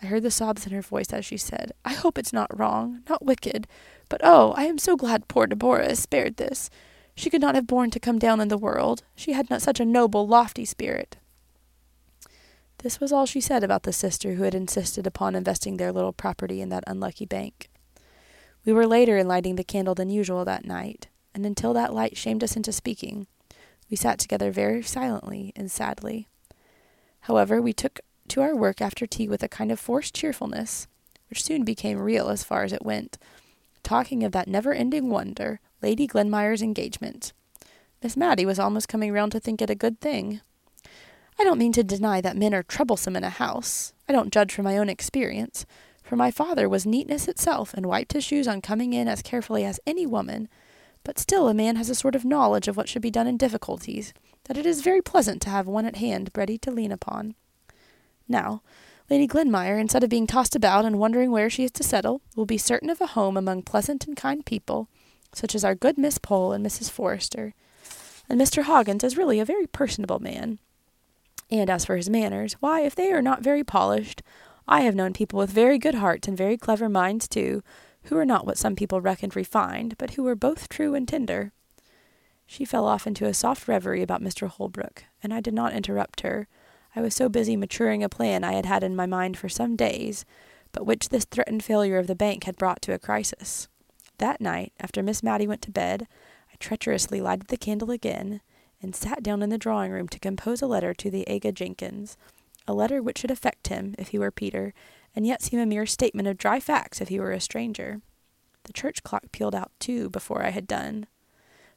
I 0.02 0.06
heard 0.06 0.22
the 0.22 0.30
sobs 0.30 0.66
in 0.66 0.72
her 0.72 0.80
voice 0.80 1.12
as 1.12 1.26
she 1.26 1.36
said, 1.36 1.72
I 1.84 1.92
hope 1.92 2.16
it's 2.16 2.32
not 2.32 2.58
wrong, 2.58 3.02
not 3.06 3.22
wicked, 3.22 3.66
but 4.08 4.22
oh, 4.24 4.52
I 4.56 4.64
am 4.64 4.78
so 4.78 4.96
glad 4.96 5.28
poor 5.28 5.46
Deborah 5.46 5.86
is 5.86 5.98
spared 5.98 6.38
this. 6.38 6.70
She 7.14 7.28
could 7.28 7.42
not 7.42 7.54
have 7.54 7.66
borne 7.66 7.90
to 7.90 8.00
come 8.00 8.18
down 8.18 8.40
in 8.40 8.48
the 8.48 8.56
world. 8.56 9.02
She 9.14 9.32
had 9.32 9.50
not 9.50 9.60
such 9.60 9.78
a 9.78 9.84
noble, 9.84 10.26
lofty 10.26 10.64
spirit. 10.64 11.18
This 12.78 12.98
was 12.98 13.12
all 13.12 13.26
she 13.26 13.42
said 13.42 13.62
about 13.62 13.82
the 13.82 13.92
sister 13.92 14.34
who 14.34 14.44
had 14.44 14.54
insisted 14.54 15.06
upon 15.06 15.34
investing 15.34 15.76
their 15.76 15.92
little 15.92 16.14
property 16.14 16.62
in 16.62 16.70
that 16.70 16.84
unlucky 16.86 17.26
bank. 17.26 17.68
We 18.64 18.72
were 18.72 18.86
later 18.86 19.18
in 19.18 19.28
lighting 19.28 19.56
the 19.56 19.64
candle 19.64 19.94
than 19.94 20.08
usual 20.08 20.46
that 20.46 20.64
night, 20.64 21.08
and 21.34 21.44
until 21.44 21.74
that 21.74 21.92
light 21.92 22.16
shamed 22.16 22.42
us 22.42 22.56
into 22.56 22.72
speaking, 22.72 23.26
we 23.90 23.96
sat 23.96 24.18
together 24.18 24.50
very 24.50 24.82
silently 24.82 25.52
and 25.56 25.70
sadly. 25.70 26.28
However, 27.20 27.60
we 27.60 27.72
took 27.72 28.00
to 28.28 28.42
our 28.42 28.54
work 28.56 28.80
after 28.80 29.06
tea 29.06 29.28
with 29.28 29.42
a 29.42 29.48
kind 29.48 29.70
of 29.70 29.80
forced 29.80 30.14
cheerfulness, 30.14 30.86
which 31.30 31.42
soon 31.42 31.64
became 31.64 31.98
real 31.98 32.28
as 32.28 32.44
far 32.44 32.64
as 32.64 32.72
it 32.72 32.84
went, 32.84 33.18
talking 33.82 34.24
of 34.24 34.32
that 34.32 34.48
never 34.48 34.72
ending 34.72 35.08
wonder, 35.10 35.60
Lady 35.82 36.06
Glenmire's 36.06 36.62
engagement. 36.62 37.32
Miss 38.02 38.16
Matty 38.16 38.44
was 38.44 38.58
almost 38.58 38.88
coming 38.88 39.12
round 39.12 39.32
to 39.32 39.40
think 39.40 39.62
it 39.62 39.70
a 39.70 39.74
good 39.74 40.00
thing. 40.00 40.40
I 41.38 41.44
don't 41.44 41.58
mean 41.58 41.72
to 41.72 41.84
deny 41.84 42.20
that 42.20 42.36
men 42.36 42.54
are 42.54 42.62
troublesome 42.62 43.16
in 43.16 43.24
a 43.24 43.30
house. 43.30 43.92
I 44.08 44.12
don't 44.12 44.32
judge 44.32 44.52
from 44.52 44.64
my 44.64 44.78
own 44.78 44.88
experience, 44.88 45.66
for 46.02 46.16
my 46.16 46.30
father 46.30 46.68
was 46.68 46.86
neatness 46.86 47.28
itself 47.28 47.74
and 47.74 47.86
wiped 47.86 48.12
his 48.12 48.24
shoes 48.24 48.48
on 48.48 48.60
coming 48.62 48.92
in 48.92 49.08
as 49.08 49.22
carefully 49.22 49.64
as 49.64 49.80
any 49.86 50.06
woman, 50.06 50.48
but 51.06 51.20
still 51.20 51.46
a 51.46 51.54
man 51.54 51.76
has 51.76 51.88
a 51.88 51.94
sort 51.94 52.16
of 52.16 52.24
knowledge 52.24 52.66
of 52.66 52.76
what 52.76 52.88
should 52.88 53.00
be 53.00 53.12
done 53.12 53.28
in 53.28 53.36
difficulties, 53.36 54.12
that 54.46 54.58
it 54.58 54.66
is 54.66 54.80
very 54.80 55.00
pleasant 55.00 55.40
to 55.40 55.48
have 55.48 55.68
one 55.68 55.86
at 55.86 55.94
hand 55.94 56.28
ready 56.34 56.58
to 56.58 56.68
lean 56.68 56.90
upon. 56.90 57.36
Now, 58.26 58.60
Lady 59.08 59.28
Glenmire, 59.28 59.78
instead 59.80 60.02
of 60.02 60.10
being 60.10 60.26
tossed 60.26 60.56
about 60.56 60.84
and 60.84 60.98
wondering 60.98 61.30
where 61.30 61.48
she 61.48 61.62
is 61.62 61.70
to 61.70 61.84
settle, 61.84 62.22
will 62.34 62.44
be 62.44 62.58
certain 62.58 62.90
of 62.90 63.00
a 63.00 63.06
home 63.06 63.36
among 63.36 63.62
pleasant 63.62 64.04
and 64.08 64.16
kind 64.16 64.44
people, 64.44 64.88
such 65.32 65.54
as 65.54 65.64
our 65.64 65.76
good 65.76 65.96
Miss 65.96 66.18
Pole 66.18 66.52
and 66.52 66.66
Mrs. 66.66 66.90
Forrester. 66.90 67.54
And 68.28 68.40
Mr. 68.40 68.64
Hoggins 68.64 69.04
is 69.04 69.16
really 69.16 69.38
a 69.38 69.44
very 69.44 69.68
personable 69.68 70.18
man. 70.18 70.58
And 71.52 71.70
as 71.70 71.84
for 71.84 71.94
his 71.94 72.10
manners, 72.10 72.54
why, 72.54 72.80
if 72.80 72.96
they 72.96 73.12
are 73.12 73.22
not 73.22 73.44
very 73.44 73.62
polished, 73.62 74.24
I 74.66 74.80
have 74.80 74.96
known 74.96 75.12
people 75.12 75.38
with 75.38 75.50
very 75.50 75.78
good 75.78 75.94
hearts 75.94 76.26
and 76.26 76.36
very 76.36 76.58
clever 76.58 76.88
minds 76.88 77.28
too, 77.28 77.62
who 78.06 78.14
were 78.14 78.24
not 78.24 78.46
what 78.46 78.58
some 78.58 78.76
people 78.76 79.00
reckoned 79.00 79.34
refined, 79.34 79.96
but 79.98 80.10
who 80.10 80.22
were 80.22 80.34
both 80.34 80.68
true 80.68 80.94
and 80.94 81.06
tender. 81.08 81.52
She 82.46 82.64
fell 82.64 82.86
off 82.86 83.06
into 83.06 83.26
a 83.26 83.34
soft 83.34 83.66
reverie 83.66 84.02
about 84.02 84.22
Mr. 84.22 84.48
Holbrook, 84.48 85.04
and 85.22 85.34
I 85.34 85.40
did 85.40 85.54
not 85.54 85.72
interrupt 85.72 86.20
her. 86.20 86.46
I 86.94 87.00
was 87.00 87.14
so 87.14 87.28
busy 87.28 87.56
maturing 87.56 88.04
a 88.04 88.08
plan 88.08 88.44
I 88.44 88.52
had 88.52 88.66
had 88.66 88.84
in 88.84 88.94
my 88.94 89.06
mind 89.06 89.36
for 89.36 89.48
some 89.48 89.74
days, 89.74 90.24
but 90.72 90.86
which 90.86 91.08
this 91.08 91.24
threatened 91.24 91.64
failure 91.64 91.98
of 91.98 92.06
the 92.06 92.14
bank 92.14 92.44
had 92.44 92.56
brought 92.56 92.80
to 92.82 92.92
a 92.92 92.98
crisis. 92.98 93.68
That 94.18 94.40
night, 94.40 94.72
after 94.78 95.02
Miss 95.02 95.22
Matty 95.22 95.46
went 95.46 95.62
to 95.62 95.70
bed, 95.70 96.06
I 96.50 96.56
treacherously 96.58 97.20
lighted 97.20 97.48
the 97.48 97.56
candle 97.56 97.90
again, 97.90 98.40
and 98.80 98.94
sat 98.94 99.22
down 99.22 99.42
in 99.42 99.50
the 99.50 99.58
drawing 99.58 99.90
room 99.90 100.08
to 100.08 100.18
compose 100.18 100.62
a 100.62 100.66
letter 100.66 100.94
to 100.94 101.10
the 101.10 101.26
Aga 101.28 101.52
Jenkins, 101.52 102.16
a 102.68 102.74
letter 102.74 103.02
which 103.02 103.18
should 103.18 103.30
affect 103.30 103.68
him 103.68 103.94
if 103.98 104.08
he 104.08 104.18
were 104.18 104.30
Peter, 104.30 104.72
and 105.16 105.26
yet 105.26 105.42
seem 105.42 105.58
a 105.58 105.66
mere 105.66 105.86
statement 105.86 106.28
of 106.28 106.36
dry 106.36 106.60
facts 106.60 107.00
if 107.00 107.08
he 107.08 107.18
were 107.18 107.32
a 107.32 107.40
stranger. 107.40 108.02
The 108.64 108.72
church 108.74 109.02
clock 109.02 109.32
pealed 109.32 109.54
out 109.54 109.72
two 109.80 110.10
before 110.10 110.44
I 110.44 110.50
had 110.50 110.68
done. 110.68 111.06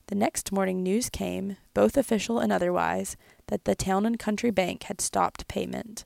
The 0.07 0.15
next 0.15 0.51
morning 0.51 0.83
news 0.83 1.09
came, 1.09 1.55
both 1.73 1.95
official 1.95 2.39
and 2.39 2.51
otherwise, 2.51 3.15
that 3.47 3.63
the 3.63 3.75
Town 3.75 4.05
and 4.05 4.19
Country 4.19 4.51
Bank 4.51 4.83
had 4.83 4.99
stopped 4.99 5.47
payment. 5.47 6.03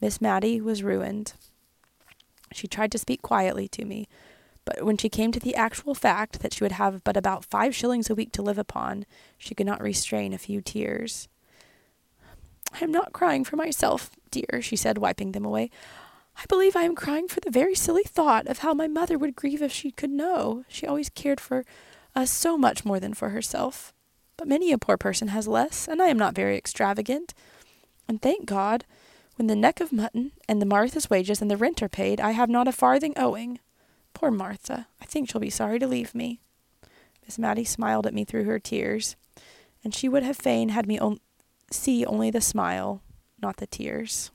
Miss 0.00 0.20
Matty 0.20 0.60
was 0.60 0.82
ruined. 0.82 1.34
She 2.52 2.66
tried 2.66 2.90
to 2.92 2.98
speak 2.98 3.22
quietly 3.22 3.68
to 3.68 3.84
me, 3.84 4.08
but 4.64 4.84
when 4.84 4.96
she 4.96 5.08
came 5.08 5.32
to 5.32 5.40
the 5.40 5.54
actual 5.54 5.94
fact 5.94 6.40
that 6.40 6.52
she 6.52 6.64
would 6.64 6.72
have 6.72 7.04
but 7.04 7.16
about 7.16 7.44
five 7.44 7.74
shillings 7.74 8.10
a 8.10 8.14
week 8.14 8.32
to 8.32 8.42
live 8.42 8.58
upon, 8.58 9.06
she 9.38 9.54
could 9.54 9.66
not 9.66 9.82
restrain 9.82 10.32
a 10.32 10.38
few 10.38 10.60
tears. 10.60 11.28
I 12.72 12.82
am 12.82 12.90
not 12.90 13.12
crying 13.12 13.44
for 13.44 13.56
myself, 13.56 14.10
dear, 14.30 14.62
she 14.62 14.76
said, 14.76 14.98
wiping 14.98 15.32
them 15.32 15.44
away. 15.44 15.70
I 16.36 16.44
believe 16.48 16.74
I 16.76 16.82
am 16.82 16.94
crying 16.94 17.28
for 17.28 17.40
the 17.40 17.50
very 17.50 17.74
silly 17.74 18.04
thought 18.04 18.46
of 18.46 18.58
how 18.58 18.74
my 18.74 18.88
mother 18.88 19.18
would 19.18 19.36
grieve 19.36 19.62
if 19.62 19.72
she 19.72 19.90
could 19.90 20.10
know. 20.10 20.64
She 20.68 20.86
always 20.86 21.10
cared 21.10 21.40
for 21.40 21.64
us 22.14 22.30
so 22.30 22.58
much 22.58 22.84
more 22.84 22.98
than 22.98 23.14
for 23.14 23.30
herself. 23.30 23.92
But 24.36 24.48
many 24.48 24.72
a 24.72 24.78
poor 24.78 24.96
person 24.96 25.28
has 25.28 25.46
less, 25.46 25.86
and 25.86 26.02
I 26.02 26.06
am 26.06 26.18
not 26.18 26.34
very 26.34 26.56
extravagant. 26.56 27.34
And 28.08 28.20
thank 28.20 28.46
God, 28.46 28.84
when 29.36 29.46
the 29.46 29.56
neck 29.56 29.80
of 29.80 29.92
mutton 29.92 30.32
and 30.48 30.60
the 30.60 30.66
Martha's 30.66 31.08
wages 31.08 31.40
and 31.40 31.50
the 31.50 31.56
rent 31.56 31.82
are 31.82 31.88
paid, 31.88 32.20
I 32.20 32.32
have 32.32 32.48
not 32.48 32.68
a 32.68 32.72
farthing 32.72 33.14
owing. 33.16 33.60
Poor 34.14 34.30
Martha, 34.30 34.88
I 35.00 35.04
think 35.04 35.30
she'll 35.30 35.40
be 35.40 35.50
sorry 35.50 35.78
to 35.78 35.86
leave 35.86 36.14
me. 36.14 36.40
Miss 37.24 37.38
Matty 37.38 37.64
smiled 37.64 38.06
at 38.06 38.14
me 38.14 38.24
through 38.24 38.44
her 38.44 38.58
tears, 38.58 39.16
and 39.84 39.94
she 39.94 40.08
would 40.08 40.22
have 40.22 40.36
fain 40.36 40.70
had 40.70 40.86
me 40.86 40.98
on- 40.98 41.20
see 41.70 42.04
only 42.04 42.30
the 42.30 42.40
smile, 42.40 43.02
not 43.40 43.58
the 43.58 43.66
tears. 43.66 44.30